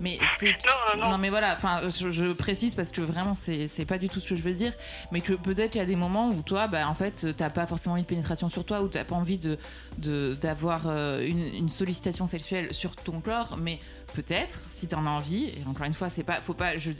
Mais 0.00 0.18
c'est. 0.38 0.52
Non, 0.52 1.00
non, 1.02 1.10
non. 1.10 1.18
mais 1.18 1.30
voilà, 1.30 1.54
enfin, 1.56 1.80
je, 1.90 2.10
je 2.10 2.32
précise 2.32 2.74
parce 2.76 2.92
que 2.92 3.00
vraiment, 3.00 3.34
c'est 3.34 3.84
pas 3.84 3.98
du 3.98 4.08
tout 4.08 4.20
ce 4.20 4.28
que 4.28 4.36
je 4.36 4.42
veux 4.42 4.52
dire. 4.52 4.72
Mais 5.10 5.20
que 5.20 5.32
peut-être 5.32 5.74
il 5.74 5.78
y 5.78 5.80
a 5.80 5.86
des 5.86 5.96
moments 5.96 6.28
où 6.28 6.42
toi, 6.42 6.68
bah, 6.68 6.88
en 6.88 6.94
fait, 6.94 7.26
t'as 7.36 7.50
pas 7.50 7.66
forcément 7.66 7.94
envie 7.94 8.02
de 8.02 8.08
pénétration 8.08 8.48
sur 8.48 8.64
toi 8.64 8.82
ou 8.82 8.88
t'as 8.88 9.04
pas 9.04 9.16
envie 9.16 9.38
de 9.38 9.58
de- 9.98 10.34
d'avoir 10.40 10.82
euh, 10.86 11.26
une, 11.26 11.40
une 11.54 11.68
sollicitation 11.68 12.26
sexuelle 12.26 12.72
sur 12.72 12.94
ton 12.96 13.20
corps. 13.20 13.56
Mais 13.60 13.80
peut-être, 14.14 14.60
si 14.64 14.86
t'en 14.86 15.06
as 15.06 15.10
envie, 15.10 15.46
et 15.46 15.64
encore 15.68 15.86
une 15.86 15.94
fois, 15.94 16.08
c'est 16.08 16.22
pas. 16.24 16.34
Faut 16.34 16.54
pas. 16.54 16.76
Je, 16.78 16.90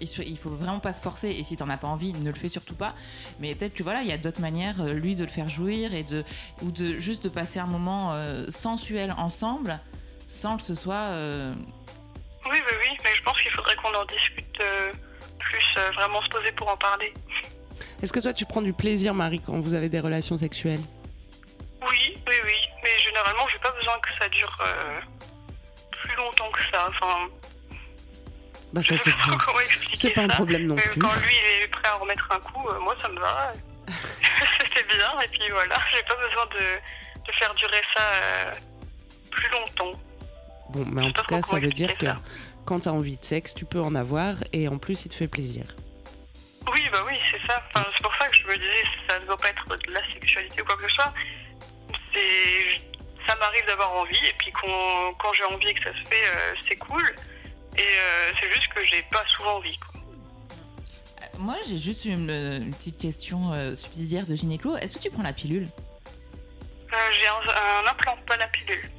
il 0.00 0.08
faut- 0.08 0.22
il 0.22 0.38
faut 0.38 0.50
vraiment 0.50 0.80
pas 0.80 0.92
se 0.92 1.00
forcer 1.00 1.28
et 1.30 1.44
si 1.44 1.56
t'en 1.56 1.68
as 1.70 1.76
pas 1.76 1.86
envie 1.86 2.12
ne 2.12 2.28
le 2.30 2.34
fais 2.36 2.48
surtout 2.48 2.74
pas 2.74 2.94
mais 3.40 3.54
peut-être 3.54 3.74
que 3.74 3.82
voilà 3.82 4.00
il 4.02 4.08
y 4.08 4.12
a 4.12 4.18
d'autres 4.18 4.40
manières 4.40 4.80
euh, 4.80 4.92
lui 4.92 5.14
de 5.14 5.22
le 5.24 5.30
faire 5.30 5.48
jouir 5.48 5.94
et 5.94 6.02
de 6.02 6.24
ou 6.62 6.70
de 6.72 6.98
juste 6.98 7.24
de 7.24 7.28
passer 7.28 7.58
un 7.58 7.66
moment 7.66 8.12
euh, 8.14 8.46
sensuel 8.48 9.14
ensemble 9.18 9.78
sans 10.28 10.56
que 10.56 10.62
ce 10.62 10.74
soit 10.74 11.06
euh, 11.08 11.54
Oui, 12.46 12.58
oui, 12.58 12.74
oui, 12.80 12.96
mais 13.04 13.10
je 13.16 13.22
pense 13.22 13.40
qu'il 13.42 13.50
faudrait 13.52 13.76
qu'on 13.76 13.94
en 13.94 14.04
discute 14.06 14.60
euh, 14.60 14.92
plus 15.38 15.64
euh, 15.76 15.90
vraiment 15.92 16.22
se 16.22 16.28
poser 16.30 16.50
pour 16.52 16.68
en 16.68 16.76
parler. 16.76 17.12
Est-ce 18.02 18.12
que 18.12 18.18
toi, 18.20 18.32
tu 18.32 18.44
prends 18.46 18.62
du 18.62 18.72
plaisir, 18.72 19.14
Marie, 19.14 19.40
quand 19.40 19.60
vous 19.60 19.74
avez 19.74 19.88
des 19.88 20.00
relations 20.00 20.36
sexuelles? 20.36 20.80
Oui, 21.82 22.16
oui, 22.26 22.34
oui. 22.44 22.54
Mais 22.82 22.98
généralement, 22.98 23.46
j'ai 23.52 23.58
pas 23.60 23.70
besoin 23.72 23.94
que 24.00 24.12
ça 24.14 24.28
dure 24.30 24.58
euh, 24.66 25.00
plus 25.90 26.16
longtemps 26.16 26.50
que 26.50 26.60
ça. 26.72 26.86
Enfin, 26.88 27.28
Bah, 28.72 28.82
ça, 28.82 28.96
c'est 28.96 29.10
pas 29.16 29.16
pas, 29.36 29.44
comment 29.44 29.60
expliquer 29.60 29.96
c'est 29.96 30.10
pas 30.10 30.22
un 30.22 30.28
ça. 30.28 30.34
problème 30.34 30.66
non 30.66 30.74
Mais 30.76 30.82
plus. 30.82 31.00
quand 31.00 31.12
lui 31.14 31.34
il 31.34 31.62
est 31.64 31.68
prêt 31.68 31.88
à 31.88 31.96
en 31.96 32.00
remettre 32.00 32.26
un 32.30 32.40
coup, 32.40 32.68
euh, 32.68 32.78
moi 32.80 32.94
ça 33.00 33.08
me 33.08 33.18
va. 33.20 33.52
c'est 34.74 34.86
bien, 34.88 35.20
et 35.20 35.28
puis 35.28 35.50
voilà, 35.50 35.76
j'ai 35.92 36.02
pas 36.04 36.16
besoin 36.16 36.46
de, 36.46 37.26
de 37.26 37.32
faire 37.38 37.54
durer 37.54 37.82
ça 37.94 38.02
euh, 38.14 38.52
plus 39.30 39.48
longtemps. 39.50 39.98
Bon, 40.70 40.84
mais 40.86 41.02
Je 41.02 41.06
en 41.06 41.08
sais 41.08 41.12
pas 41.14 41.22
tout 41.22 41.26
cas, 41.28 41.42
ça 41.42 41.58
veut 41.58 41.70
dire 41.70 41.88
que 41.88 42.06
expliquer 42.06 42.14
ça. 42.14 42.62
quand 42.64 42.80
t'as 42.80 42.90
envie 42.90 43.16
de 43.18 43.24
sexe, 43.24 43.54
tu 43.54 43.64
peux 43.66 43.80
en 43.80 43.94
avoir 43.94 44.36
et 44.52 44.68
en 44.68 44.78
plus, 44.78 45.04
il 45.04 45.10
te 45.10 45.14
fait 45.14 45.28
plaisir. 45.28 45.64
Oui, 46.72 46.80
bah 46.92 47.02
oui, 47.06 47.18
c'est 47.30 47.44
ça. 47.46 47.60
Enfin, 47.74 47.84
c'est 47.94 48.02
pour 48.02 48.14
ça 48.16 48.26
que 48.28 48.36
je 48.36 48.46
me 48.46 48.54
disais, 48.56 48.84
ça 49.08 49.18
ne 49.18 49.26
doit 49.26 49.36
pas 49.36 49.48
être 49.48 49.66
de 49.68 49.92
la 49.92 50.00
sexualité 50.12 50.62
ou 50.62 50.64
quoi 50.64 50.76
que 50.76 50.84
ce 50.84 50.94
soit. 50.94 51.12
C'est, 52.14 52.80
ça 53.26 53.34
m'arrive 53.36 53.66
d'avoir 53.66 53.94
envie, 53.96 54.24
et 54.26 54.32
puis 54.38 54.52
quand, 54.52 55.12
quand 55.18 55.32
j'ai 55.34 55.44
envie 55.44 55.68
et 55.68 55.74
que 55.74 55.82
ça 55.82 55.92
se 55.92 56.08
fait, 56.08 56.24
euh, 56.26 56.54
c'est 56.66 56.76
cool. 56.76 57.14
Et 57.76 57.80
euh, 57.80 58.30
c'est 58.38 58.48
juste 58.54 58.72
que 58.74 58.82
j'ai 58.82 59.02
pas 59.10 59.24
souvent 59.36 59.56
envie. 59.56 59.78
Quoi. 59.78 60.00
Moi, 61.38 61.56
j'ai 61.66 61.78
juste 61.78 62.04
une, 62.04 62.28
une 62.30 62.74
petite 62.74 62.98
question 62.98 63.52
euh, 63.52 63.74
subsidiaire 63.74 64.26
de 64.26 64.34
gynéco. 64.34 64.76
Est-ce 64.76 64.92
que 64.92 64.98
tu 64.98 65.10
prends 65.10 65.22
la 65.22 65.32
pilule? 65.32 65.68
Euh, 66.92 66.96
j'ai 67.14 67.26
un, 67.26 67.86
un 67.86 67.90
implant, 67.90 68.16
pas 68.26 68.36
la 68.36 68.48
pilule. 68.48 68.90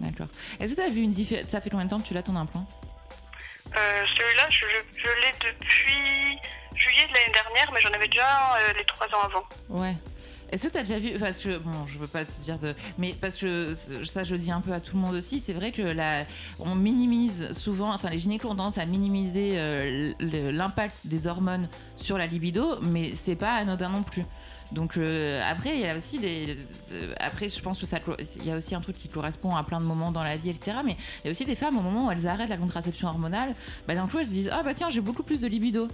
D'accord. 0.00 0.26
Est-ce 0.58 0.74
que 0.74 0.80
tu 0.80 0.86
as 0.86 0.90
vu 0.90 1.02
une 1.02 1.12
différence 1.12 1.48
Ça 1.48 1.60
fait 1.60 1.70
combien 1.70 1.84
de 1.84 1.90
temps 1.90 2.00
que 2.00 2.06
tu 2.08 2.14
l'as 2.14 2.22
ton 2.22 2.34
implant? 2.36 2.66
Euh, 3.76 4.04
celui-là, 4.18 4.48
je, 4.50 4.66
je, 4.66 5.00
je 5.00 5.08
l'ai 5.08 5.32
depuis 5.38 6.38
juillet 6.74 7.06
de 7.06 7.14
l'année 7.14 7.32
dernière, 7.32 7.70
mais 7.72 7.80
j'en 7.80 7.92
avais 7.92 8.08
déjà 8.08 8.54
un, 8.54 8.56
euh, 8.56 8.72
les 8.72 8.84
trois 8.86 9.06
ans 9.14 9.22
avant. 9.22 9.44
Ouais. 9.68 9.94
Est-ce 10.50 10.66
que 10.66 10.72
tu 10.72 10.78
as 10.78 10.82
déjà 10.82 10.98
vu 10.98 11.18
Parce 11.18 11.38
que, 11.38 11.58
bon, 11.58 11.86
je 11.86 11.98
veux 11.98 12.06
pas 12.06 12.24
te 12.24 12.32
dire 12.42 12.58
de. 12.58 12.74
Mais 12.98 13.14
parce 13.20 13.36
que 13.36 13.74
ça, 13.74 14.24
je 14.24 14.32
le 14.32 14.38
dis 14.38 14.50
un 14.50 14.60
peu 14.60 14.72
à 14.72 14.80
tout 14.80 14.96
le 14.96 15.02
monde 15.02 15.14
aussi, 15.14 15.40
c'est 15.40 15.52
vrai 15.52 15.72
que 15.72 15.82
la, 15.82 16.24
on 16.58 16.74
minimise 16.74 17.52
souvent, 17.52 17.94
enfin, 17.94 18.10
les 18.10 18.18
gynécos 18.18 18.50
ont 18.50 18.56
tendance 18.56 18.78
à 18.78 18.86
minimiser 18.86 19.52
euh, 19.54 20.12
l'impact 20.20 21.06
des 21.06 21.26
hormones 21.26 21.68
sur 21.96 22.18
la 22.18 22.26
libido, 22.26 22.80
mais 22.82 23.14
c'est 23.14 23.36
pas 23.36 23.54
anodin 23.54 23.90
non 23.90 24.02
plus. 24.02 24.24
Donc, 24.72 24.96
euh, 24.96 25.42
après, 25.50 25.74
il 25.74 25.80
y 25.80 25.86
a 25.86 25.96
aussi 25.96 26.18
des. 26.18 26.56
euh, 26.92 27.12
après, 27.18 27.48
je 27.48 27.60
pense 27.60 27.80
que 27.80 27.86
ça. 27.86 27.98
Il 28.36 28.46
y 28.46 28.52
a 28.52 28.56
aussi 28.56 28.74
un 28.74 28.80
truc 28.80 28.96
qui 28.96 29.08
correspond 29.08 29.56
à 29.56 29.64
plein 29.64 29.78
de 29.78 29.84
moments 29.84 30.12
dans 30.12 30.22
la 30.22 30.36
vie, 30.36 30.50
etc. 30.50 30.76
Mais 30.84 30.96
il 31.18 31.24
y 31.26 31.28
a 31.28 31.30
aussi 31.32 31.44
des 31.44 31.56
femmes, 31.56 31.76
au 31.76 31.82
moment 31.82 32.06
où 32.06 32.10
elles 32.12 32.26
arrêtent 32.28 32.50
la 32.50 32.56
contraception 32.56 33.08
hormonale, 33.08 33.54
bah, 33.88 33.94
d'un 33.94 34.06
coup, 34.06 34.18
elles 34.18 34.26
se 34.26 34.30
disent 34.30 34.50
Ah, 34.52 34.62
bah 34.62 34.72
tiens, 34.74 34.88
j'ai 34.90 35.00
beaucoup 35.00 35.22
plus 35.24 35.40
de 35.40 35.48
libido. 35.48 35.88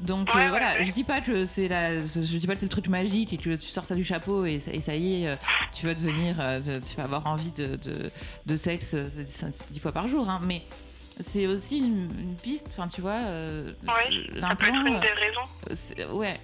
Donc, 0.00 0.28
Ouais, 0.34 0.42
euh, 0.42 0.44
ouais, 0.44 0.48
voilà, 0.50 0.74
ouais. 0.74 0.84
je 0.84 0.92
dis 0.92 1.04
pas 1.04 1.20
que 1.20 1.44
c'est 1.44 1.66
la, 1.68 1.98
je 1.98 2.38
dis 2.38 2.46
pas 2.46 2.54
que 2.54 2.60
c'est 2.60 2.66
le 2.66 2.70
truc 2.70 2.88
magique 2.88 3.32
et 3.32 3.36
que 3.36 3.56
tu 3.56 3.66
sors 3.66 3.84
ça 3.84 3.94
du 3.94 4.04
chapeau 4.04 4.44
et, 4.44 4.60
ça- 4.60 4.72
et 4.72 4.80
ça 4.80 4.94
y 4.94 5.24
est, 5.24 5.38
tu 5.72 5.86
vas 5.86 5.94
devenir, 5.94 6.36
tu 6.62 6.96
vas 6.96 7.04
avoir 7.04 7.26
envie 7.26 7.50
de, 7.52 7.76
de, 7.76 8.10
de 8.46 8.56
sexe 8.56 8.94
dix- 8.94 9.80
fois 9.80 9.92
par 9.92 10.06
jour, 10.06 10.28
hein. 10.28 10.40
mais 10.44 10.62
c'est 11.18 11.46
aussi 11.46 11.78
une, 11.78 12.08
une 12.18 12.36
piste, 12.36 12.66
enfin 12.70 12.86
tu 12.88 13.00
vois, 13.00 13.12
euh, 13.26 13.72
Oui, 13.82 14.26
ça 14.40 14.54
peut 14.56 14.66
être 14.66 14.74
une 14.86 15.00
des 15.00 15.08
raisons. 15.08 16.16
ouais, 16.16 16.38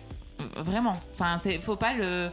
vraiment, 0.57 1.01
enfin 1.15 1.39
c'est, 1.39 1.59
faut 1.61 1.77
pas 1.77 1.93
le, 1.95 2.31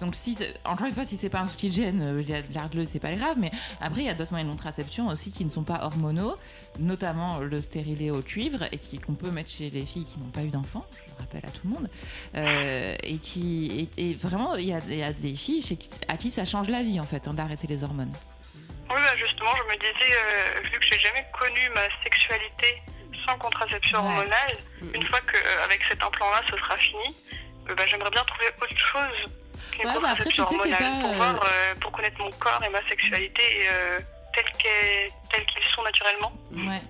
donc 0.00 0.14
si, 0.14 0.36
encore 0.66 0.86
une 0.86 0.92
fois, 0.94 1.04
si 1.06 1.16
c'est 1.16 1.30
pas 1.30 1.38
un 1.40 1.46
truc 1.46 1.56
qui 1.58 1.72
gêne, 1.72 2.02
euh, 2.04 2.22
de 2.22 2.54
l'argleux, 2.54 2.84
c'est 2.84 2.98
pas 3.00 3.12
grave, 3.12 3.36
mais 3.38 3.50
après 3.80 4.00
il 4.02 4.06
y 4.06 4.10
a 4.10 4.14
d'autres 4.14 4.30
moyens 4.32 4.50
de 4.50 4.56
contraception 4.56 5.06
aussi 5.08 5.32
qui 5.32 5.44
ne 5.44 5.48
sont 5.50 5.64
pas 5.64 5.80
hormonaux, 5.84 6.36
notamment 6.78 7.38
le 7.38 7.60
stérilet 7.60 8.10
au 8.10 8.20
cuivre 8.22 8.64
et 8.72 8.78
qui 8.78 8.98
qu'on 8.98 9.14
peut 9.14 9.30
mettre 9.30 9.50
chez 9.50 9.70
les 9.70 9.84
filles 9.86 10.04
qui 10.06 10.18
n'ont 10.18 10.30
pas 10.30 10.42
eu 10.42 10.48
d'enfants, 10.48 10.84
je 10.92 11.10
le 11.12 11.18
rappelle 11.18 11.44
à 11.46 11.50
tout 11.50 11.62
le 11.64 11.70
monde, 11.70 11.88
euh, 12.34 12.94
et 13.02 13.18
qui 13.18 13.88
et, 13.96 14.10
et 14.10 14.14
vraiment 14.14 14.54
il 14.56 14.66
y 14.68 14.74
a, 14.74 14.80
il 14.88 14.96
y 14.98 15.02
a 15.02 15.12
des 15.12 15.34
filles 15.34 15.62
chez 15.62 15.78
à 16.08 16.16
qui 16.16 16.28
ça 16.30 16.44
change 16.44 16.68
la 16.68 16.82
vie 16.82 17.00
en 17.00 17.04
fait 17.04 17.26
hein, 17.26 17.34
d'arrêter 17.34 17.66
les 17.66 17.82
hormones. 17.84 18.12
Oui, 18.88 18.94
bah 19.02 19.16
justement, 19.18 19.50
je 19.56 19.72
me 19.72 19.78
disais, 19.80 20.12
euh, 20.12 20.60
vu 20.70 20.78
que 20.78 20.84
j'ai 20.92 21.00
jamais 21.00 21.26
connu 21.36 21.58
ma 21.74 21.88
sexualité 22.04 22.82
sans 23.26 23.36
contraception 23.36 23.98
Ouais. 23.98 24.04
hormonale, 24.04 24.52
une 24.94 25.04
fois 25.08 25.18
qu'avec 25.22 25.80
cet 25.88 26.00
implant-là, 26.04 26.40
ce 26.48 26.56
sera 26.56 26.76
fini, 26.76 27.08
euh, 27.08 27.45
bah, 27.74 27.86
j'aimerais 27.86 28.10
bien 28.10 28.24
trouver 28.24 28.46
autre 28.60 28.68
chose 28.76 29.30
qu'une 29.72 29.86
Ouais, 29.86 29.94
bah 30.00 30.08
après, 30.12 30.24
tu 30.30 30.42
sais, 30.42 30.56
pas, 30.56 30.62
pour, 30.66 31.10
euh, 31.10 31.16
voir, 31.16 31.42
euh, 31.42 31.74
pour 31.80 31.92
connaître 31.92 32.18
mon 32.20 32.30
corps 32.32 32.62
et 32.64 32.68
ma 32.68 32.86
sexualité 32.86 33.42
euh, 33.68 33.98
tels 34.34 34.52
qu'ils 35.46 35.66
sont 35.74 35.82
naturellement. 35.82 36.32
Ouais. 36.52 36.80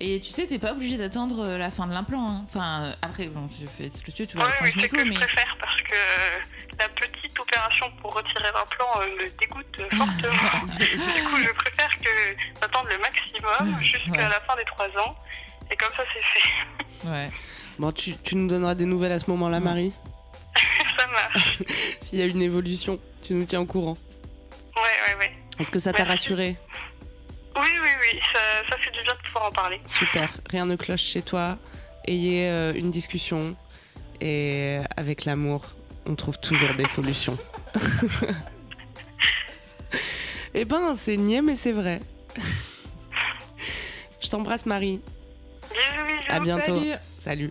Et 0.00 0.18
tu 0.18 0.30
sais, 0.30 0.46
t'es 0.48 0.58
pas 0.58 0.72
obligé 0.72 0.96
d'attendre 0.96 1.44
euh, 1.46 1.58
la 1.58 1.70
fin 1.70 1.86
de 1.86 1.92
l'implant. 1.92 2.26
hein. 2.28 2.44
Enfin, 2.48 2.82
euh, 2.86 2.92
après, 3.02 3.26
bon, 3.28 3.46
tu 3.46 3.68
fais 3.68 3.88
ce 3.88 4.02
que 4.02 4.10
tu 4.10 4.22
veux, 4.22 4.28
tu 4.28 4.36
vas 4.36 4.46
ton 4.46 4.64
oui, 4.64 4.72
c'est 4.74 4.88
que 4.88 4.98
je 4.98 5.04
mais 5.04 5.14
préfère 5.14 5.56
parce 5.60 5.80
que 5.82 5.94
euh, 5.94 6.40
la 6.80 6.88
petite 6.88 7.38
opération 7.38 7.88
pour 8.00 8.12
retirer 8.14 8.50
l'implant 8.52 9.00
euh, 9.00 9.06
me 9.16 9.38
dégoûte 9.38 9.78
euh, 9.78 9.88
fortement. 9.96 10.66
du 10.76 10.86
coup, 10.98 11.36
je 11.44 11.52
préfère 11.52 11.90
que 11.98 12.60
d'attendre 12.60 12.88
le 12.88 12.98
maximum 12.98 13.80
jusqu'à 13.80 14.10
Ouais. 14.10 14.28
la 14.28 14.40
fin 14.40 14.56
des 14.56 14.64
trois 14.64 14.88
ans. 14.88 15.14
Et 15.70 15.76
comme 15.76 15.90
ça, 15.90 16.02
c'est 16.12 16.22
fait. 16.24 17.08
ouais. 17.08 17.30
Bon, 17.82 17.90
tu, 17.90 18.14
tu 18.14 18.36
nous 18.36 18.46
donneras 18.46 18.76
des 18.76 18.84
nouvelles 18.84 19.10
à 19.10 19.18
ce 19.18 19.28
moment-là. 19.32 19.58
Marie 19.58 19.92
ça 20.96 21.04
marche. 21.08 21.64
S'il 22.00 22.20
y 22.20 22.22
a 22.22 22.26
une 22.26 22.40
évolution, 22.40 23.00
tu 23.24 23.34
nous 23.34 23.44
tiens 23.44 23.60
au 23.60 23.66
courant. 23.66 23.96
Ouais, 24.76 24.82
ouais, 24.82 25.18
ouais. 25.18 25.32
Est-ce 25.58 25.72
que 25.72 25.80
ça 25.80 25.90
t'a 25.92 26.04
Merci. 26.04 26.28
rassuré 26.28 26.56
Oui, 27.56 27.66
oui, 27.82 27.88
oui, 28.00 28.20
ça, 28.32 28.38
ça 28.70 28.76
fait 28.76 28.92
du 28.92 29.02
bien 29.02 29.14
de 29.14 29.26
pouvoir 29.26 29.46
en 29.46 29.50
parler. 29.50 29.80
Super, 29.86 30.30
rien 30.48 30.64
ne 30.64 30.76
cloche 30.76 31.02
chez 31.02 31.22
toi. 31.22 31.58
Ayez 32.06 32.48
euh, 32.50 32.72
une 32.72 32.92
discussion 32.92 33.56
et 34.20 34.78
avec 34.96 35.24
l'amour, 35.24 35.62
on 36.06 36.14
trouve 36.14 36.38
toujours 36.38 36.74
des 36.76 36.86
solutions. 36.86 37.36
eh 40.54 40.64
ben, 40.64 40.94
c'est 40.94 41.16
niais, 41.16 41.42
mais 41.42 41.56
c'est 41.56 41.72
vrai. 41.72 41.98
Je 44.20 44.28
t'embrasse, 44.30 44.66
Marie. 44.66 45.00
Bisous, 45.62 46.06
bisous. 46.06 46.28
À 46.28 46.38
bientôt. 46.38 46.76
Salut. 46.76 46.94
Salut. 47.18 47.50